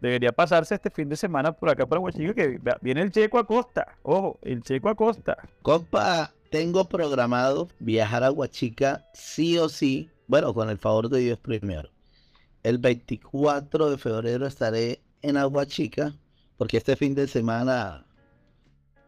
debería 0.00 0.32
pasarse 0.32 0.74
este 0.74 0.90
fin 0.90 1.08
de 1.08 1.16
semana 1.16 1.52
por 1.52 1.70
acá 1.70 1.86
para 1.86 2.00
Huachica, 2.00 2.34
que 2.34 2.60
viene 2.80 3.02
el 3.02 3.10
Checo 3.10 3.38
Acosta. 3.38 3.96
Ojo, 4.02 4.38
el 4.42 4.62
Checo 4.62 4.88
Acosta. 4.88 5.36
Compa, 5.62 6.32
tengo 6.50 6.88
programado 6.88 7.68
viajar 7.78 8.24
a 8.24 8.30
Huachica 8.30 9.04
sí 9.12 9.58
o 9.58 9.68
sí. 9.68 10.10
Bueno, 10.26 10.54
con 10.54 10.70
el 10.70 10.78
favor 10.78 11.08
de 11.08 11.20
Dios 11.20 11.38
primero. 11.38 11.90
El 12.62 12.78
24 12.78 13.90
de 13.90 13.98
febrero 13.98 14.46
estaré 14.46 15.00
en 15.22 15.36
Aguachica, 15.36 16.14
porque 16.56 16.78
este 16.78 16.96
fin 16.96 17.14
de 17.14 17.28
semana 17.28 18.06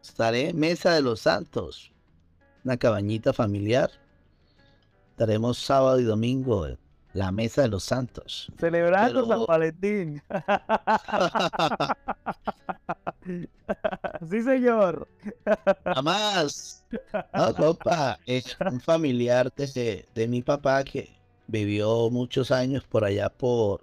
estaré 0.01 0.49
en 0.49 0.59
Mesa 0.59 0.93
de 0.93 1.01
los 1.01 1.21
Santos, 1.21 1.91
una 2.63 2.77
cabañita 2.77 3.33
familiar. 3.33 3.89
Estaremos 5.11 5.57
sábado 5.57 5.99
y 5.99 6.03
domingo 6.03 6.67
la 7.13 7.31
mesa 7.31 7.63
de 7.63 7.67
los 7.67 7.83
santos. 7.83 8.51
Celebrando 8.57 9.27
San 9.27 9.45
Valentín. 9.45 10.23
sí, 14.29 14.41
señor. 14.41 15.07
Jamás. 15.85 16.85
No, 17.33 17.55
compa, 17.55 18.19
es 18.25 18.57
un 18.59 18.81
familiar 18.81 19.49
de, 19.53 20.05
de 20.13 20.27
mi 20.27 20.41
papá 20.41 20.83
que 20.83 21.20
vivió 21.47 22.09
muchos 22.09 22.51
años 22.51 22.83
por 22.83 23.03
allá 23.03 23.29
por, 23.29 23.81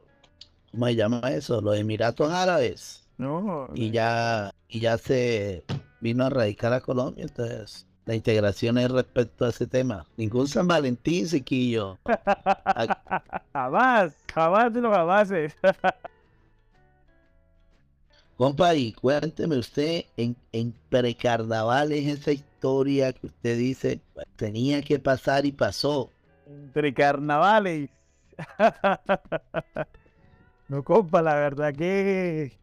¿cómo 0.71 0.87
se 0.87 0.97
llama 0.97 1.21
eso? 1.31 1.61
Los 1.61 1.77
Emiratos 1.77 2.31
Árabes. 2.31 3.07
No. 3.19 3.69
Y 3.75 3.91
ya, 3.91 4.53
y 4.69 4.81
ya 4.81 4.99
se 4.99 5.65
vino 6.01 6.25
a 6.25 6.31
radicar 6.31 6.73
a 6.73 6.81
Colombia, 6.81 7.25
entonces 7.25 7.87
la 8.09 8.15
integración 8.15 8.79
es 8.79 8.91
respecto 8.91 9.45
a 9.45 9.51
ese 9.51 9.67
tema. 9.67 10.07
Ningún 10.17 10.49
San 10.49 10.67
Valentín, 10.67 11.29
Siquillo. 11.29 11.99
jamás, 13.53 14.17
jamás 14.33 14.73
de 14.73 14.81
los 14.81 14.95
jamases. 14.95 15.55
Compa, 18.39 18.75
y 18.77 18.93
cuénteme 18.93 19.59
usted 19.59 20.05
en, 20.17 20.37
en 20.53 20.73
precarnavales 20.89 22.07
esa 22.07 22.31
historia 22.31 23.13
que 23.13 23.27
usted 23.27 23.59
dice 23.59 24.01
tenía 24.37 24.81
que 24.81 24.99
pasar 24.99 25.45
y 25.45 25.53
pasó. 25.53 26.11
Entre 26.49 26.95
carnavales. 26.95 27.91
no, 30.69 30.83
compa, 30.83 31.23
la 31.23 31.35
verdad 31.35 31.75
que 31.75 32.59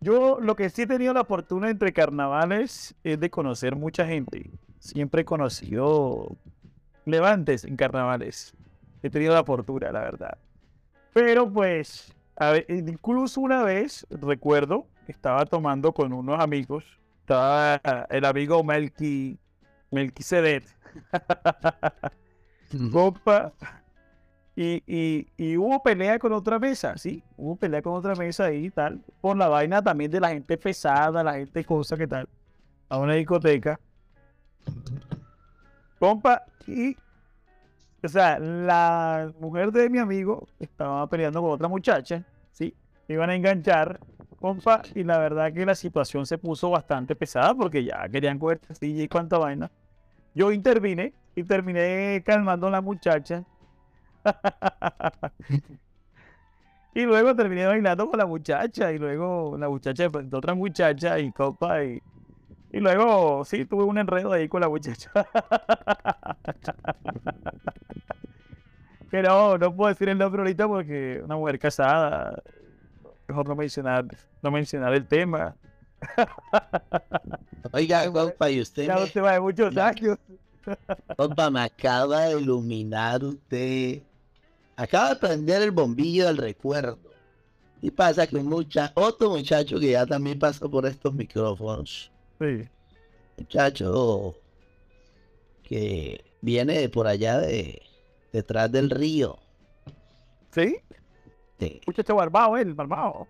yo 0.00 0.38
lo 0.40 0.56
que 0.56 0.70
sí 0.70 0.82
he 0.82 0.86
tenido 0.86 1.12
la 1.12 1.24
fortuna 1.24 1.70
entre 1.70 1.92
carnavales 1.92 2.94
es 3.04 3.20
de 3.20 3.30
conocer 3.30 3.76
mucha 3.76 4.06
gente 4.06 4.50
siempre 4.86 5.22
he 5.22 5.24
conocido 5.24 6.36
levantes 7.04 7.64
en 7.64 7.76
carnavales. 7.76 8.54
He 9.02 9.10
tenido 9.10 9.34
la 9.34 9.44
fortuna, 9.44 9.92
la 9.92 10.00
verdad. 10.00 10.38
Pero 11.12 11.50
pues, 11.50 12.14
incluso 12.68 13.40
una 13.40 13.62
vez, 13.62 14.06
recuerdo, 14.10 14.86
estaba 15.08 15.44
tomando 15.46 15.92
con 15.92 16.12
unos 16.12 16.40
amigos. 16.40 16.84
Estaba 17.20 17.80
el 18.10 18.24
amigo 18.24 18.62
Melqui, 18.62 19.38
Melquisedec. 19.90 20.64
Copa. 22.92 23.52
Y, 24.54 24.82
y, 24.86 25.28
y, 25.36 25.56
hubo 25.58 25.82
pelea 25.82 26.18
con 26.18 26.32
otra 26.32 26.58
mesa, 26.58 26.96
¿sí? 26.96 27.22
Hubo 27.36 27.56
pelea 27.56 27.82
con 27.82 27.92
otra 27.92 28.14
mesa 28.14 28.46
ahí 28.46 28.66
y 28.66 28.70
tal. 28.70 29.02
Por 29.20 29.36
la 29.36 29.48
vaina 29.48 29.82
también 29.82 30.10
de 30.10 30.18
la 30.18 30.30
gente 30.30 30.56
pesada, 30.56 31.22
la 31.22 31.34
gente 31.34 31.62
cosa 31.64 31.96
que 31.96 32.06
tal. 32.06 32.26
A 32.88 32.98
una 32.98 33.14
discoteca. 33.14 33.78
Compa, 35.98 36.42
y. 36.66 36.96
O 38.02 38.08
sea, 38.08 38.38
la 38.38 39.32
mujer 39.40 39.72
de 39.72 39.90
mi 39.90 39.98
amigo 39.98 40.46
estaba 40.60 41.06
peleando 41.08 41.42
con 41.42 41.50
otra 41.50 41.68
muchacha, 41.68 42.24
¿sí? 42.52 42.74
Iban 43.08 43.30
a 43.30 43.34
enganchar, 43.34 43.98
compa, 44.40 44.82
y 44.94 45.02
la 45.02 45.18
verdad 45.18 45.52
que 45.52 45.66
la 45.66 45.74
situación 45.74 46.24
se 46.24 46.38
puso 46.38 46.70
bastante 46.70 47.16
pesada 47.16 47.54
porque 47.54 47.84
ya 47.84 48.08
querían 48.08 48.38
coger 48.38 48.60
y 48.80 49.08
cuánta 49.08 49.38
vaina. 49.38 49.70
Yo 50.36 50.52
intervine 50.52 51.12
y 51.34 51.42
terminé 51.42 52.22
calmando 52.24 52.68
a 52.68 52.70
la 52.70 52.80
muchacha. 52.80 53.42
y 56.94 57.02
luego 57.02 57.34
terminé 57.34 57.66
bailando 57.66 58.08
con 58.08 58.18
la 58.18 58.26
muchacha 58.26 58.92
y 58.92 58.98
luego 58.98 59.56
la 59.58 59.68
muchacha 59.68 60.08
de 60.08 60.36
otra 60.36 60.54
muchacha 60.54 61.18
y 61.18 61.32
compa 61.32 61.82
y 61.82 62.00
y 62.76 62.80
luego, 62.80 63.42
sí, 63.46 63.64
tuve 63.64 63.84
un 63.84 63.96
enredo 63.96 64.32
ahí 64.32 64.48
con 64.48 64.60
la 64.60 64.68
muchacha. 64.68 65.10
que 69.10 69.22
no, 69.22 69.56
no 69.56 69.74
puedo 69.74 69.88
decir 69.88 70.10
el 70.10 70.18
nombre 70.18 70.42
ahorita 70.42 70.68
porque 70.68 71.22
una 71.24 71.36
mujer 71.36 71.58
casada. 71.58 72.42
Mejor 73.28 73.48
no 73.48 73.56
mencionar, 73.56 74.04
no 74.42 74.50
mencionar 74.50 74.92
el 74.92 75.06
tema. 75.06 75.56
Oiga, 77.72 78.10
compa, 78.12 78.50
y 78.50 78.60
usted. 78.60 78.86
Ya 78.86 78.98
usted 78.98 79.22
va 79.22 79.32
de 79.32 79.40
muchos 79.40 79.76
años. 79.76 80.18
Compa, 81.16 81.50
me 81.50 81.60
acaba 81.60 82.26
de 82.26 82.40
iluminar 82.40 83.22
usted. 83.24 84.02
Acaba 84.76 85.10
de 85.10 85.16
prender 85.16 85.62
el 85.62 85.70
bombillo 85.70 86.26
del 86.26 86.36
recuerdo. 86.36 86.98
Y 87.82 87.90
pasa 87.90 88.26
que 88.26 88.36
un 88.36 88.46
mucha, 88.46 88.90
otro 88.94 89.30
muchacho 89.30 89.78
que 89.78 89.90
ya 89.90 90.06
también 90.06 90.38
pasó 90.38 90.70
por 90.70 90.86
estos 90.86 91.12
micrófonos, 91.14 92.10
Sí. 92.40 92.68
muchacho 93.36 94.34
que 95.62 96.24
viene 96.40 96.78
de 96.78 96.88
por 96.88 97.06
allá 97.06 97.38
de 97.38 97.82
detrás 98.32 98.72
del 98.72 98.90
río, 98.90 99.38
¿Sí? 100.50 100.76
de 101.58 101.80
Muchacho 101.86 102.14
barbado, 102.16 102.56
él, 102.56 102.72
barbado. 102.74 103.26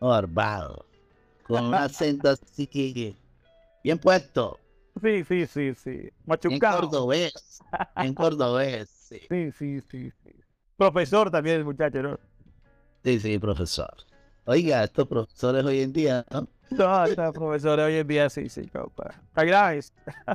Barbado, 0.00 0.84
con 1.46 1.64
un 1.64 1.78
acento 1.78 2.28
así 2.30 2.66
que 2.66 3.16
bien 3.84 3.98
puesto, 3.98 4.58
Sí, 5.02 5.24
sí, 5.24 5.46
sí, 5.46 5.74
sí. 5.74 6.10
Machucado. 6.26 6.80
cordobés, 6.80 7.32
bien 7.94 8.14
cordobés, 8.14 8.88
sí. 8.90 9.20
Sí, 9.30 9.50
sí, 9.52 9.80
sí, 9.90 10.10
sí. 10.24 10.30
Profesor 10.76 11.30
también 11.30 11.56
el 11.56 11.64
muchacho, 11.64 12.02
¿no? 12.02 12.18
Sí, 13.04 13.20
sí, 13.20 13.38
profesor. 13.38 13.94
Oiga, 14.44 14.84
estos 14.84 15.06
profesores 15.08 15.64
hoy 15.64 15.80
en 15.80 15.92
día, 15.92 16.26
¿no? 16.30 16.48
No, 16.70 17.04
está 17.04 17.32
profesor 17.32 17.78
hoy 17.80 17.94
en 17.96 18.06
día 18.06 18.28
sí, 18.30 18.48
sí, 18.48 18.66
compa. 18.68 19.14
Está 19.28 19.44
graves. 19.44 19.92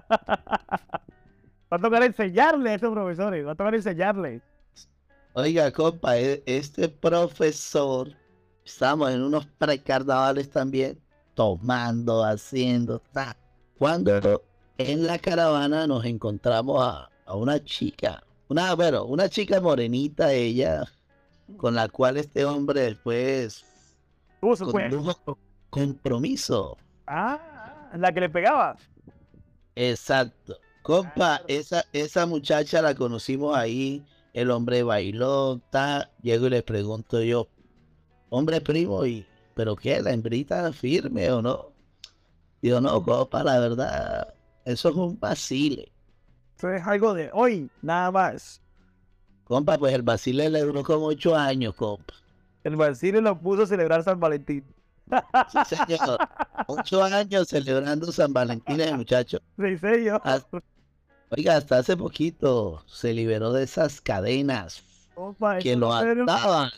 Va 1.74 1.78
a 1.78 1.82
tocar 1.82 2.04
enseñarle 2.04 2.72
a 2.72 2.76
estos 2.76 2.92
profesores, 2.94 3.46
va 3.46 3.52
a 3.54 3.56
tocar 3.56 3.76
enseñarle. 3.76 4.42
Oiga, 5.34 5.72
compa, 5.72 6.18
e- 6.18 6.44
este 6.46 6.88
profesor, 6.90 8.14
estamos 8.66 9.12
en 9.12 9.22
unos 9.22 9.46
precarnavales 9.58 10.50
también, 10.50 11.00
tomando, 11.34 12.24
haciendo, 12.24 13.00
ta. 13.12 13.36
Cuando 13.78 14.44
en 14.78 15.08
la 15.08 15.18
caravana 15.20 15.88
nos 15.88 16.06
encontramos 16.06 16.84
a, 16.84 17.10
a 17.26 17.36
una 17.36 17.64
chica, 17.64 18.24
una, 18.48 18.74
bueno, 18.76 19.06
una 19.06 19.30
chica 19.30 19.60
morenita 19.60 20.34
ella, 20.34 20.84
con 21.58 21.76
la 21.76 21.90
cual 21.90 22.18
este 22.18 22.46
hombre 22.46 22.82
después 22.82 23.66
Tuvo 24.42 24.56
su 24.56 25.38
compromiso. 25.70 26.78
Ah, 27.06 27.92
la 27.96 28.12
que 28.12 28.22
le 28.22 28.30
pegaba. 28.30 28.76
Exacto. 29.76 30.58
Compa, 30.82 31.42
esa, 31.48 31.86
esa 31.94 32.26
muchacha 32.26 32.82
la 32.82 32.96
conocimos 32.96 33.56
ahí, 33.56 34.04
el 34.34 34.50
hombre 34.50 34.82
bailó, 34.82 35.62
ta, 35.70 36.10
llego 36.24 36.48
y 36.48 36.50
le 36.50 36.64
pregunto 36.64 37.22
yo, 37.22 37.48
hombre 38.32 38.60
primo, 38.62 39.06
y 39.06 39.26
¿pero 39.54 39.76
qué? 39.76 40.02
¿La 40.02 40.12
hembrita 40.12 40.74
firme 40.74 41.30
o 41.32 41.42
no? 41.42 41.72
Digo, 42.62 42.82
no, 42.82 43.04
compa, 43.04 43.44
la 43.44 43.60
verdad, 43.60 44.34
eso 44.66 44.90
es 44.90 44.96
un 44.96 45.20
vacile. 45.20 45.92
Eso 46.58 46.70
es 46.72 46.86
algo 46.86 47.14
de 47.14 47.30
hoy, 47.34 47.70
nada 47.82 48.12
más. 48.12 48.62
Compa, 49.44 49.78
pues 49.78 49.94
el 49.94 50.02
vacile 50.02 50.50
le 50.50 50.62
duró 50.62 50.84
como 50.84 51.08
ocho 51.08 51.36
años, 51.36 51.76
compa. 51.76 52.14
El 52.64 52.76
Basile 52.76 53.22
lo 53.22 53.40
puso 53.40 53.64
a 53.64 53.68
celebrar 53.68 54.04
San 54.04 54.20
Valentín. 54.20 54.64
Sí, 55.52 55.76
señor. 55.76 56.18
Ocho 56.68 57.04
años 57.04 57.48
celebrando 57.48 58.12
San 58.12 58.32
Valentín, 58.32 58.80
el 58.80 58.98
muchacho. 58.98 59.40
Sí, 59.58 59.78
señor. 59.78 60.22
Ah, 60.24 60.40
Oiga, 61.30 61.58
hasta 61.58 61.80
hace 61.80 61.98
poquito 61.98 62.84
se 62.88 63.14
liberó 63.14 63.52
de 63.52 63.64
esas 63.64 64.00
cadenas 64.00 64.84
que 65.62 65.76
lo 65.76 65.94
ataban. 65.94 66.70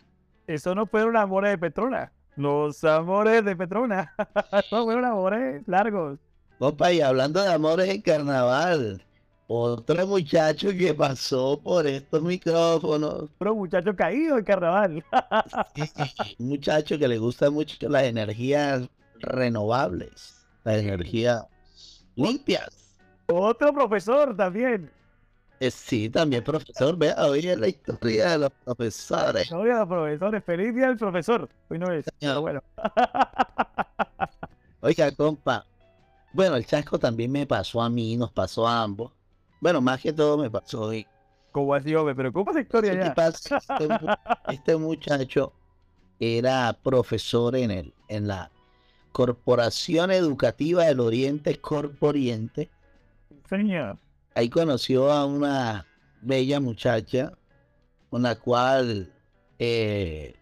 Eso 0.47 0.75
no 0.75 0.85
fueron 0.85 1.15
amores 1.15 1.51
de 1.51 1.57
Petrona. 1.57 2.11
Los 2.35 2.83
amores 2.83 3.45
de 3.45 3.55
Petrona. 3.55 4.13
no 4.71 4.83
fueron 4.85 5.05
amores 5.05 5.67
largos. 5.67 6.19
Compa, 6.59 6.91
y 6.91 7.01
hablando 7.01 7.41
de 7.41 7.53
amores 7.53 7.89
en 7.89 8.01
carnaval, 8.01 9.01
otro 9.47 10.07
muchacho 10.07 10.69
que 10.69 10.93
pasó 10.93 11.59
por 11.61 11.85
estos 11.85 12.21
micrófonos, 12.21 13.29
Pero 13.37 13.55
muchacho 13.55 13.95
caído 13.95 14.37
en 14.37 14.43
carnaval. 14.45 15.03
un 16.39 16.47
muchacho 16.49 16.97
que 16.97 17.07
le 17.07 17.17
gusta 17.17 17.49
mucho 17.49 17.89
las 17.89 18.03
energías 18.03 18.89
renovables, 19.19 20.45
las 20.63 20.77
energías 20.77 21.45
limpias. 22.15 22.69
Otro 23.27 23.73
profesor 23.73 24.35
también. 24.35 24.91
Eh, 25.59 25.71
sí, 25.71 26.09
también 26.09 26.43
profesor, 26.43 26.97
vea, 26.97 27.15
hoy 27.25 27.47
es 27.47 27.57
la 27.57 27.67
historia 27.67 28.31
de 28.31 28.37
los 28.39 28.51
profesores. 28.65 29.51
No 29.51 29.63
los 29.63 29.87
profesores. 29.87 30.43
Feliz 30.43 30.75
día 30.75 30.87
del 30.87 30.97
profesor. 30.97 31.47
Hoy 31.69 31.79
no 31.79 31.91
es. 31.91 32.05
Pero 32.19 32.41
bueno. 32.41 32.61
Oiga, 34.81 35.11
compa, 35.11 35.65
bueno, 36.33 36.55
el 36.55 36.65
chasco 36.65 36.97
también 36.97 37.31
me 37.31 37.45
pasó 37.45 37.81
a 37.81 37.89
mí, 37.89 38.17
nos 38.17 38.31
pasó 38.31 38.67
a 38.67 38.81
ambos. 38.81 39.11
Bueno, 39.61 39.79
más 39.79 40.01
que 40.01 40.11
todo 40.11 40.37
me 40.37 40.49
pasó 40.49 40.81
hoy. 40.81 41.05
Como 41.51 41.73
así, 41.75 41.93
me 41.93 42.15
preocupa 42.15 42.51
esa 42.51 42.61
historia 42.61 42.93
¿Qué 42.93 43.05
ya. 43.05 43.13
pasa? 43.13 43.57
Este, 43.57 43.87
este 44.47 44.75
muchacho 44.75 45.53
era 46.19 46.75
profesor 46.81 47.55
en 47.55 47.69
el, 47.69 47.93
en 48.07 48.27
la 48.27 48.51
Corporación 49.11 50.09
Educativa 50.09 50.85
del 50.85 50.99
Oriente, 50.99 51.61
Corporiente. 51.61 52.71
Señor. 53.47 53.99
Ahí 54.35 54.49
conoció 54.49 55.11
a 55.11 55.25
una 55.25 55.85
bella 56.21 56.59
muchacha 56.59 57.31
con 58.09 58.23
la 58.23 58.35
cual 58.35 59.11
eh, 59.59 60.35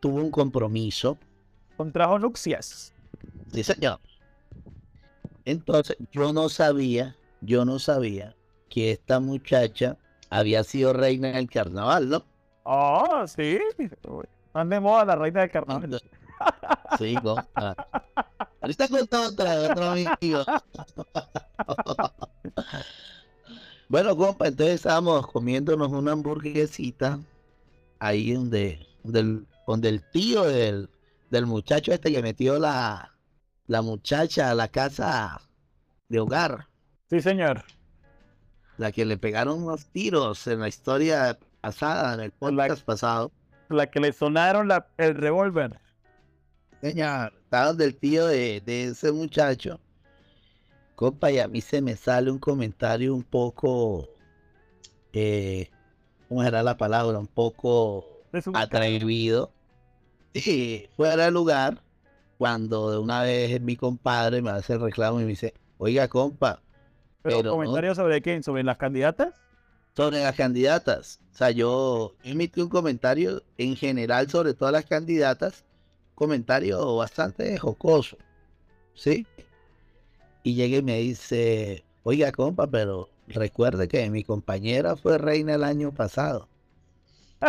tuvo 0.00 0.16
un 0.16 0.30
compromiso. 0.30 1.18
Contrajo 1.76 2.18
nupcias. 2.18 2.94
Sí, 3.52 3.62
señor. 3.62 4.00
Entonces, 5.44 5.96
yo 6.12 6.32
no 6.32 6.48
sabía, 6.48 7.16
yo 7.40 7.64
no 7.64 7.78
sabía 7.78 8.34
que 8.70 8.92
esta 8.92 9.20
muchacha 9.20 9.98
había 10.30 10.64
sido 10.64 10.92
reina 10.92 11.32
del 11.32 11.48
carnaval, 11.48 12.08
¿no? 12.08 12.24
Oh, 12.64 13.26
sí. 13.26 13.58
Están 14.46 14.70
de 14.70 14.80
moda 14.80 15.04
la 15.04 15.16
reina 15.16 15.40
del 15.42 15.50
carnaval. 15.50 16.02
Sí, 16.98 17.14
compa. 17.22 17.76
Ahorita 18.60 18.88
contó 18.88 19.28
otra 19.28 19.60
otro 19.70 19.90
amigo. 19.90 20.44
Bueno, 23.88 24.16
compa, 24.16 24.48
entonces 24.48 24.76
estábamos 24.76 25.26
comiéndonos 25.26 25.88
una 25.92 26.12
hamburguesita 26.12 27.20
ahí 27.98 28.32
donde, 28.32 28.86
donde, 29.02 29.20
el, 29.20 29.46
donde 29.66 29.88
el 29.90 30.10
tío 30.10 30.44
del, 30.44 30.90
del 31.30 31.46
muchacho 31.46 31.92
este 31.92 32.12
que 32.12 32.22
metió 32.22 32.58
la, 32.58 33.14
la 33.66 33.82
muchacha 33.82 34.50
a 34.50 34.54
la 34.54 34.68
casa 34.68 35.40
de 36.08 36.20
hogar, 36.20 36.68
Sí, 37.10 37.20
señor. 37.22 37.64
la 38.76 38.92
que 38.92 39.04
le 39.04 39.16
pegaron 39.18 39.62
unos 39.64 39.86
tiros 39.86 40.46
en 40.46 40.60
la 40.60 40.68
historia 40.68 41.38
pasada, 41.60 42.14
en 42.14 42.20
el 42.20 42.32
podcast 42.32 42.84
pasado. 42.84 43.32
La 43.68 43.90
que 43.90 44.00
le 44.00 44.12
sonaron 44.12 44.68
la, 44.68 44.88
el 44.96 45.14
revólver. 45.14 45.80
Señor, 46.80 47.32
está 47.42 47.66
donde 47.66 47.84
el 47.86 47.96
tío 47.98 48.26
de, 48.26 48.60
de 48.60 48.84
ese 48.84 49.10
muchacho. 49.12 49.80
Compa, 50.96 51.30
y 51.30 51.38
a 51.38 51.48
mí 51.48 51.60
se 51.60 51.82
me 51.82 51.96
sale 51.96 52.30
un 52.30 52.38
comentario 52.38 53.14
un 53.14 53.24
poco, 53.24 54.08
eh, 55.12 55.70
¿cómo 56.28 56.42
era 56.44 56.62
la 56.62 56.76
palabra? 56.76 57.18
Un 57.18 57.26
poco 57.26 58.04
atrevido. 58.52 59.50
Y 60.36 60.88
fuera 60.96 61.26
de 61.26 61.30
lugar, 61.30 61.80
cuando 62.38 62.90
de 62.90 62.98
una 62.98 63.22
vez 63.22 63.60
mi 63.60 63.76
compadre 63.76 64.42
me 64.42 64.50
hace 64.50 64.72
el 64.72 64.80
reclamo 64.80 65.20
y 65.20 65.22
me 65.22 65.28
dice, 65.30 65.54
oiga, 65.78 66.08
compa, 66.08 66.60
Pero, 67.22 67.38
pero 67.38 67.50
no- 67.50 67.56
¿comentario 67.58 67.94
sobre 67.94 68.20
quién? 68.20 68.42
¿Sobre 68.42 68.64
las 68.64 68.76
candidatas? 68.76 69.32
sobre 69.96 70.20
las 70.24 70.34
candidatas. 70.34 71.20
O 71.32 71.36
sea, 71.36 71.52
yo 71.52 72.14
emití 72.24 72.60
un 72.60 72.68
comentario 72.68 73.44
en 73.58 73.76
general 73.76 74.28
sobre 74.28 74.54
todas 74.54 74.72
las 74.72 74.86
candidatas, 74.86 75.62
comentario 76.16 76.96
bastante 76.96 77.56
jocoso, 77.58 78.16
¿sí? 78.96 79.24
Y 80.44 80.54
llega 80.54 80.78
y 80.78 80.82
me 80.82 80.98
dice, 81.00 81.86
oiga, 82.02 82.30
compa, 82.32 82.68
pero 82.70 83.12
recuerde 83.26 83.88
que 83.88 84.08
mi 84.10 84.24
compañera 84.24 84.96
fue 84.96 85.18
reina 85.18 85.54
el 85.56 85.64
año 85.64 85.92
pasado. 85.94 86.50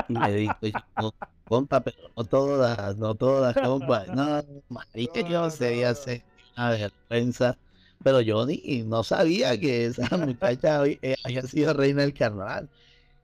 Y 0.08 0.15
le 0.19 0.34
digo, 0.34 0.58
yo, 0.62 0.79
"No, 0.97 1.12
compa, 1.47 1.81
pero 1.84 1.97
no 2.15 2.25
todas, 2.25 2.97
no 2.97 3.15
todas, 3.15 3.58
compa. 3.58 4.05
No, 4.12 4.41
marica, 4.69 5.21
yo 5.21 5.49
sé, 5.49 6.25
una 6.55 6.69
vergüenza. 6.71 7.58
Pero 8.03 8.21
yo 8.21 8.45
ni 8.45 8.84
no 8.84 9.03
sabía 9.03 9.60
que 9.60 9.86
esa 9.86 10.08
muchacha 10.17 10.86
eh, 10.86 11.15
había 11.23 11.41
sido 11.43 11.73
reina 11.73 12.01
del 12.03 12.13
carnaval. 12.13 12.69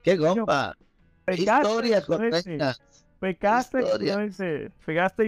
¿Qué 0.02 0.18
compa? 0.18 0.76
¿Qué 1.34 1.42
Pecaste, 1.42 1.44
historia 1.44 2.02
con 2.04 2.20
imprudente. 2.20 2.30
reina? 2.30 2.76
Pecaste, 3.20 3.80
Historia. 3.82 4.20
imprudente. 4.20 4.70
Pegaste 4.86 5.24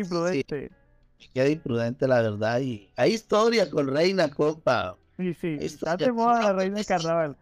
queda 1.33 1.49
imprudente 1.49 2.07
la 2.07 2.21
verdad. 2.23 2.61
Y 2.61 2.91
hay 2.97 3.13
historia 3.13 3.71
con 3.71 3.89
reina, 3.89 4.31
compa. 4.31 4.97
Sí, 5.17 5.35
sí. 5.35 5.57
Está 5.61 5.97
de 5.97 6.13
moda 6.13 6.43
la 6.43 6.53
reina 6.53 6.77
del 6.77 6.87
carnaval. 6.87 7.37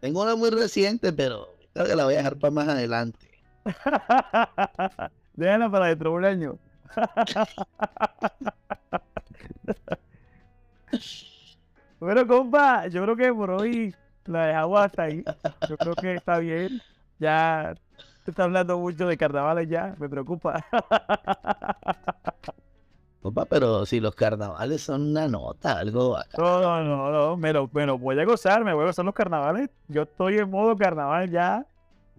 Tengo 0.00 0.22
una 0.22 0.34
muy 0.36 0.50
reciente, 0.50 1.12
pero 1.12 1.56
creo 1.72 1.86
que 1.86 1.96
la 1.96 2.04
voy 2.04 2.14
a 2.14 2.18
dejar 2.18 2.36
para 2.36 2.52
más 2.52 2.68
adelante. 2.68 3.28
Déjala 5.34 5.68
para 5.70 5.86
dentro 5.86 6.10
de 6.10 6.16
un 6.16 6.24
año. 6.24 6.58
bueno, 12.00 12.26
compa, 12.26 12.86
yo 12.86 13.02
creo 13.02 13.16
que 13.16 13.34
por 13.34 13.50
hoy 13.50 13.94
la 14.24 14.46
dejamos 14.46 14.80
hasta 14.80 15.02
ahí. 15.02 15.22
Yo 15.68 15.76
creo 15.76 15.94
que 15.94 16.14
está 16.14 16.38
bien. 16.38 16.80
Ya 17.18 17.74
Usted 18.26 18.32
está 18.32 18.42
hablando 18.42 18.76
mucho 18.80 19.06
de 19.06 19.16
carnavales 19.16 19.68
ya, 19.68 19.94
me 20.00 20.08
preocupa. 20.08 20.66
Compa, 23.26 23.44
pero 23.44 23.84
si 23.86 23.98
los 23.98 24.14
carnavales 24.14 24.82
son 24.82 25.10
una 25.10 25.26
nota, 25.26 25.80
algo 25.80 26.10
bacán. 26.10 26.44
No, 26.44 26.60
no, 26.60 26.84
no, 26.84 27.10
no, 27.10 27.36
me 27.36 27.52
lo, 27.52 27.68
me 27.72 27.84
lo 27.84 27.98
voy 27.98 28.16
a 28.20 28.24
gozar, 28.24 28.64
me 28.64 28.72
voy 28.72 28.84
a 28.84 28.86
gozar 28.86 29.04
los 29.04 29.14
carnavales. 29.14 29.68
Yo 29.88 30.02
estoy 30.02 30.38
en 30.38 30.48
modo 30.48 30.76
carnaval 30.76 31.28
ya 31.28 31.66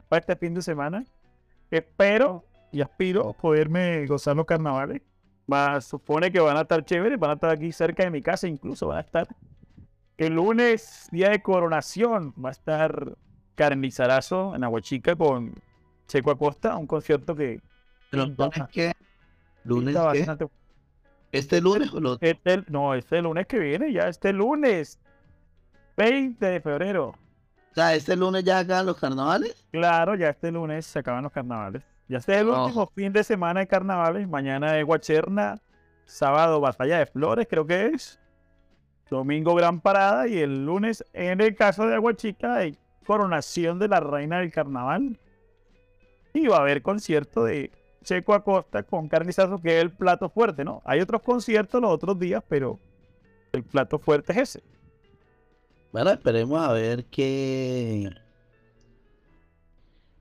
para 0.09 0.19
este 0.19 0.35
fin 0.35 0.53
de 0.53 0.61
semana. 0.61 1.05
Espero 1.71 2.43
y 2.73 2.81
aspiro 2.81 3.31
poderme 3.31 4.05
gozar 4.05 4.35
los 4.35 4.45
carnavales. 4.45 5.01
Va, 5.49 5.79
supone 5.79 6.29
que 6.29 6.41
van 6.41 6.57
a 6.57 6.61
estar 6.63 6.83
chéveres, 6.83 7.17
van 7.17 7.29
a 7.29 7.33
estar 7.35 7.51
aquí 7.51 7.71
cerca 7.71 8.03
de 8.03 8.11
mi 8.11 8.21
casa, 8.21 8.49
incluso 8.49 8.87
van 8.87 8.97
a 8.97 9.01
estar. 9.01 9.29
El 10.17 10.33
lunes, 10.33 11.07
día 11.09 11.29
de 11.29 11.41
coronación, 11.41 12.33
va 12.33 12.49
a 12.49 12.51
estar 12.51 13.13
Carnizarazo 13.55 14.55
en 14.55 14.65
Aguachica 14.65 15.15
con 15.15 15.55
Checo 16.09 16.31
Acosta, 16.31 16.75
un 16.75 16.85
concierto 16.85 17.33
que 17.33 17.61
Pero 18.09 18.25
¿lunes 18.25 18.63
qué? 18.73 18.91
¿Lunes 19.63 19.95
pinta 19.95 20.11
qué? 20.11 20.19
bastante 20.19 20.47
¿Este 21.31 21.61
lunes 21.61 21.93
o 21.93 21.99
lo 21.99 22.17
Este, 22.21 22.63
no, 22.69 22.93
este 22.93 23.21
lunes 23.21 23.47
que 23.47 23.59
viene, 23.59 23.91
ya 23.91 24.07
este 24.07 24.31
lunes, 24.33 24.99
20 25.97 26.45
de 26.45 26.61
febrero. 26.61 27.09
O 27.09 27.73
sea, 27.73 27.93
este 27.95 28.15
lunes 28.15 28.43
ya 28.43 28.59
acaban 28.59 28.85
los 28.85 28.97
carnavales? 28.97 29.65
Claro, 29.71 30.15
ya 30.15 30.29
este 30.29 30.51
lunes 30.51 30.85
se 30.85 30.99
acaban 30.99 31.23
los 31.23 31.31
carnavales. 31.31 31.83
Ya 32.07 32.17
este 32.19 32.35
es 32.35 32.41
el 32.41 32.49
Oh. 32.49 32.65
último 32.65 32.87
fin 32.87 33.11
de 33.13 33.23
semana 33.23 33.59
de 33.59 33.67
carnavales. 33.67 34.27
Mañana 34.27 34.77
es 34.79 34.85
Guacherna, 34.85 35.59
sábado 36.05 36.59
Batalla 36.61 36.99
de 36.99 37.05
Flores, 37.05 37.47
creo 37.49 37.67
que 37.67 37.87
es. 37.87 38.19
Domingo 39.09 39.53
Gran 39.55 39.79
Parada 39.79 40.27
y 40.27 40.37
el 40.39 40.65
lunes, 40.65 41.03
en 41.13 41.39
el 41.41 41.55
caso 41.55 41.87
de 41.87 41.95
Aguachica, 41.95 42.55
hay 42.55 42.77
coronación 43.05 43.79
de 43.79 43.87
la 43.87 43.99
reina 43.99 44.39
del 44.39 44.51
carnaval. 44.51 45.17
Y 46.33 46.47
va 46.47 46.57
a 46.57 46.61
haber 46.61 46.81
concierto 46.81 47.43
de 47.45 47.71
Checo 48.03 48.33
Acosta 48.33 48.83
con 48.83 49.07
carnizazo, 49.07 49.61
que 49.61 49.77
es 49.77 49.81
el 49.81 49.91
plato 49.91 50.29
fuerte, 50.29 50.63
¿no? 50.63 50.81
Hay 50.85 51.01
otros 51.01 51.21
conciertos 51.21 51.81
los 51.81 51.91
otros 51.91 52.17
días, 52.19 52.43
pero 52.47 52.79
el 53.51 53.63
plato 53.63 53.99
fuerte 53.99 54.33
es 54.33 54.37
ese. 54.37 54.63
Bueno, 55.91 56.11
esperemos 56.11 56.61
a 56.61 56.73
ver 56.73 57.05
qué. 57.05 58.09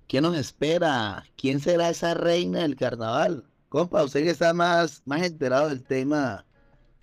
¿Qué 0.06 0.20
nos 0.20 0.36
espera? 0.36 1.24
¿Quién 1.36 1.60
será 1.60 1.90
esa 1.90 2.14
reina 2.14 2.60
del 2.60 2.76
carnaval? 2.76 3.44
Compa, 3.68 4.04
usted 4.04 4.22
que 4.22 4.30
está 4.30 4.54
más, 4.54 5.02
más 5.04 5.22
enterado 5.22 5.68
del 5.68 5.82
tema, 5.82 6.45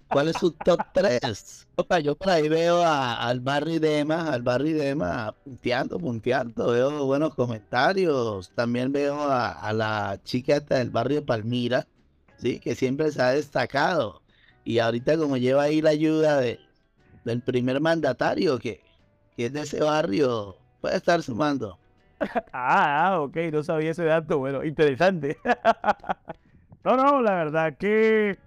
¿cuál 0.09 0.27
es 0.29 0.37
su 0.37 0.51
top 0.51 0.85
3? 0.93 1.67
Compa, 1.75 1.99
yo 1.99 2.15
por 2.15 2.29
ahí 2.29 2.47
veo 2.49 2.83
al 2.83 3.39
Barry 3.41 3.79
Dema, 3.79 4.31
al 4.31 4.43
Barry 4.43 4.73
Dema 4.73 5.33
punteando, 5.43 5.97
punteando, 5.99 6.71
veo 6.71 7.05
buenos 7.05 7.33
comentarios. 7.35 8.51
También 8.53 8.91
veo 8.91 9.21
a, 9.23 9.51
a 9.51 9.73
la 9.73 10.19
chica 10.23 10.59
del 10.59 10.91
barrio 10.91 11.25
Palmira, 11.25 11.87
¿sí? 12.37 12.59
Que 12.59 12.75
siempre 12.75 13.11
se 13.11 13.21
ha 13.21 13.29
destacado. 13.31 14.21
Y 14.63 14.79
ahorita 14.79 15.17
como 15.17 15.37
lleva 15.37 15.63
ahí 15.63 15.81
la 15.81 15.89
ayuda 15.91 16.39
de, 16.39 16.59
del 17.23 17.41
primer 17.43 17.81
mandatario 17.81 18.59
que, 18.59 18.81
que 19.35 19.47
es 19.47 19.53
de 19.53 19.61
ese 19.61 19.81
barrio, 19.81 20.57
puede 20.81 20.97
estar 20.97 21.21
sumando. 21.23 21.79
Ah, 22.53 23.07
ah, 23.13 23.21
ok, 23.21 23.35
no 23.51 23.63
sabía 23.63 23.91
ese 23.91 24.05
dato. 24.05 24.39
Bueno, 24.39 24.63
interesante. 24.63 25.37
No, 26.83 26.97
no, 26.97 27.21
la 27.21 27.35
verdad 27.35 27.77
que 27.77 28.37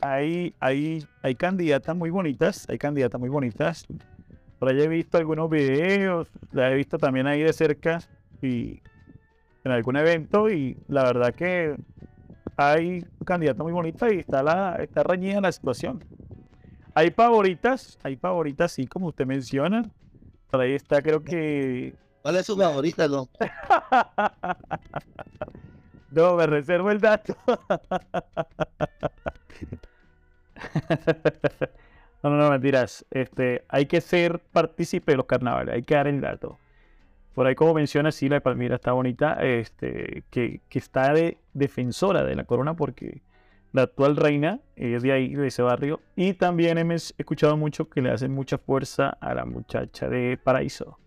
hay, 0.00 0.54
hay, 0.60 1.06
hay 1.22 1.34
candidatas 1.34 1.96
muy 1.96 2.10
bonitas, 2.10 2.66
hay 2.68 2.78
candidatas 2.78 3.20
muy 3.20 3.28
bonitas. 3.28 3.86
Por 4.58 4.68
ahí 4.68 4.80
he 4.80 4.88
visto 4.88 5.18
algunos 5.18 5.50
videos, 5.50 6.30
la 6.52 6.70
he 6.70 6.74
visto 6.74 6.98
también 6.98 7.26
ahí 7.26 7.42
de 7.42 7.52
cerca 7.52 8.00
y 8.40 8.80
en 9.64 9.72
algún 9.72 9.96
evento 9.96 10.50
y 10.50 10.76
la 10.88 11.04
verdad 11.04 11.34
que 11.34 11.76
hay 12.56 13.04
candidatas 13.24 13.62
muy 13.62 13.72
bonitas 13.72 14.12
y 14.12 14.18
está, 14.20 14.42
la, 14.42 14.76
está 14.76 15.02
reñida 15.02 15.40
la 15.40 15.52
situación. 15.52 16.04
Hay 16.94 17.10
favoritas, 17.10 17.98
hay 18.02 18.16
favoritas, 18.16 18.72
sí, 18.72 18.86
como 18.86 19.08
usted 19.08 19.26
menciona. 19.26 19.90
Por 20.50 20.60
ahí 20.60 20.74
está, 20.74 21.02
creo 21.02 21.24
que 21.24 21.94
¿Cuál 22.24 22.36
es 22.36 22.46
su 22.46 22.56
favorita, 22.56 23.06
don? 23.06 23.28
No, 26.10 26.36
me 26.36 26.46
reservo 26.46 26.90
el 26.90 27.00
dato. 27.00 27.36
No, 32.24 32.30
no, 32.30 32.38
no, 32.38 32.50
mentiras. 32.50 33.04
Este, 33.10 33.66
hay 33.68 33.84
que 33.84 34.00
ser 34.00 34.38
partícipe 34.50 35.12
de 35.12 35.18
los 35.18 35.26
carnavales, 35.26 35.74
hay 35.74 35.82
que 35.82 35.94
dar 35.94 36.06
el 36.06 36.22
dato. 36.22 36.58
Por 37.34 37.46
ahí, 37.46 37.54
como 37.54 37.74
menciona, 37.74 38.10
sí, 38.12 38.30
la 38.30 38.40
Palmira 38.40 38.76
está 38.76 38.92
bonita, 38.92 39.34
este, 39.44 40.24
que, 40.30 40.62
que 40.70 40.78
está 40.78 41.12
de 41.12 41.36
defensora 41.52 42.24
de 42.24 42.34
la 42.34 42.44
corona 42.44 42.74
porque 42.76 43.20
la 43.72 43.82
actual 43.82 44.16
reina 44.16 44.60
es 44.74 45.02
de 45.02 45.12
ahí, 45.12 45.34
de 45.34 45.48
ese 45.48 45.60
barrio. 45.60 46.00
Y 46.16 46.32
también 46.32 46.78
hemos 46.78 47.12
escuchado 47.18 47.58
mucho 47.58 47.90
que 47.90 48.00
le 48.00 48.10
hacen 48.10 48.32
mucha 48.32 48.56
fuerza 48.56 49.10
a 49.20 49.34
la 49.34 49.44
muchacha 49.44 50.08
de 50.08 50.38
Paraíso. 50.42 50.98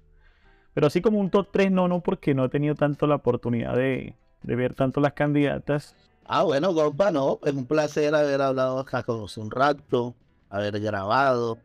Pero 0.76 0.86
así 0.86 1.02
como 1.02 1.18
un 1.18 1.32
top 1.32 1.48
3, 1.52 1.72
no, 1.72 1.88
no, 1.88 2.04
porque 2.04 2.36
no 2.36 2.46
he 2.46 2.50
tenido 2.50 2.76
tanto 2.76 3.08
la 3.08 3.16
oportunidad 3.16 3.74
de, 3.76 4.14
de 4.44 4.56
ver 4.56 4.76
tanto 4.76 5.02
las 5.02 5.14
candidatas. 5.14 5.96
Ah, 6.28 6.44
bueno, 6.44 6.74
compa, 6.74 7.10
no, 7.10 7.40
es 7.46 7.54
un 7.54 7.66
placer 7.66 8.14
haber 8.14 8.42
hablado 8.42 8.80
acá 8.80 9.02
con 9.02 9.26
un 9.38 9.52
rato, 9.52 10.14
haber 10.50 10.78
grabado, 10.82 11.58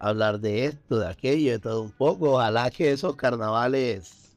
hablar 0.00 0.40
de 0.40 0.66
esto, 0.66 0.98
de 0.98 1.06
aquello, 1.06 1.52
de 1.52 1.58
todo 1.60 1.82
un 1.82 1.92
poco. 1.92 2.32
Ojalá 2.32 2.70
que 2.72 2.90
esos 2.90 3.14
carnavales 3.14 4.36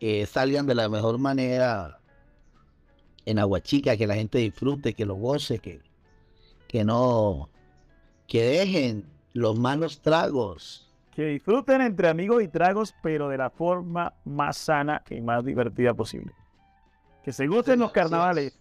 eh, 0.00 0.26
salgan 0.26 0.66
de 0.66 0.74
la 0.74 0.88
mejor 0.88 1.18
manera 1.18 2.00
en 3.26 3.38
Aguachica, 3.38 3.96
que 3.96 4.08
la 4.08 4.16
gente 4.16 4.38
disfrute, 4.38 4.92
que 4.92 5.06
lo 5.06 5.14
goce, 5.14 5.60
que, 5.60 5.80
que 6.66 6.84
no, 6.84 7.48
que 8.26 8.42
dejen 8.42 9.04
los 9.34 9.56
malos 9.56 10.00
tragos. 10.00 10.90
Que 11.14 11.26
disfruten 11.26 11.80
entre 11.80 12.08
amigos 12.08 12.42
y 12.42 12.48
tragos, 12.48 12.92
pero 13.02 13.28
de 13.28 13.38
la 13.38 13.50
forma 13.50 14.14
más 14.24 14.56
sana 14.56 15.02
y 15.08 15.20
más 15.20 15.44
divertida 15.44 15.94
posible. 15.94 16.32
Que 17.22 17.32
se 17.32 17.46
gusten 17.46 17.78
los 17.78 17.92
así 17.94 18.40
es. 18.40 18.59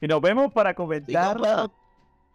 Y 0.00 0.06
nos 0.06 0.20
vemos 0.20 0.52
para 0.52 0.74
comentar 0.74 1.38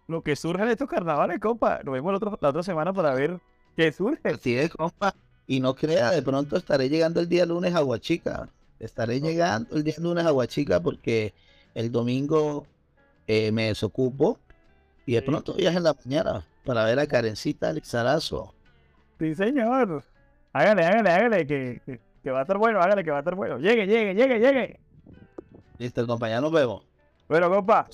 lo 0.08 0.24
que 0.24 0.36
surge 0.36 0.66
de 0.66 0.72
estos 0.72 0.90
carnavales, 0.90 1.40
compa. 1.40 1.82
Nos 1.84 1.94
vemos 1.94 2.12
la 2.12 2.18
otra, 2.18 2.32
la 2.42 2.50
otra 2.50 2.64
semana 2.64 2.94
para 2.94 3.14
ver 3.14 3.40
qué 3.76 3.92
surge. 3.92 4.30
Así 4.30 4.58
es, 4.58 4.72
compa. 4.72 5.14
Y 5.46 5.60
no 5.60 5.76
crea, 5.76 6.12
de 6.12 6.22
pronto 6.22 6.58
estaré 6.58 6.90
llegando 6.90 7.20
el 7.20 7.30
día 7.30 7.46
lunes 7.46 7.74
a 7.76 7.84
Huachica. 7.84 8.50
Estaré 8.80 9.20
llegando 9.20 9.76
el 9.76 9.84
día 9.84 9.96
lunes 10.00 10.26
a 10.26 10.34
Huachica 10.34 10.80
porque 10.80 11.34
el 11.76 11.92
domingo 11.92 12.66
eh, 13.28 13.52
me 13.52 13.68
desocupo 13.68 14.40
y 15.06 15.14
de 15.14 15.22
pronto 15.22 15.54
viaje 15.54 15.78
en 15.78 15.84
la 15.84 15.96
mañana 16.06 16.46
para 16.66 16.86
ver 16.86 17.00
a 17.00 17.08
Karencita 17.08 17.74
Lizarazo. 17.74 18.54
Sí, 19.20 19.36
señor. 19.36 20.04
Hágale, 20.54 20.86
hágale, 20.86 21.10
hágale, 21.10 21.48
que, 21.48 21.82
que, 21.86 22.00
que 22.24 22.32
va 22.32 22.40
a 22.40 22.42
estar 22.44 22.58
bueno, 22.58 22.80
hágale, 22.80 23.04
que 23.04 23.12
va 23.12 23.18
a 23.18 23.22
estar 23.22 23.36
bueno. 23.36 23.58
Llegue, 23.58 23.86
llegue, 23.86 24.14
llegue, 24.14 24.40
llegue. 24.40 24.80
Listo, 25.78 26.06
compañero, 26.06 26.42
nos 26.42 26.52
vemos. 26.52 26.89
Bueno, 27.30 27.50
compa, 27.50 27.88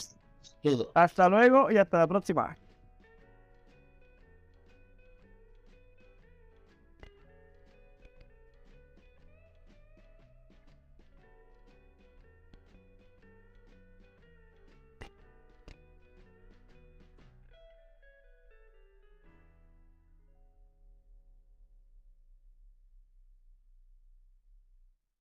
hasta 0.93 1.29
luego 1.29 1.69
y 1.69 1.77
hasta 1.77 1.99
la 1.99 2.07
próxima. 2.07 2.57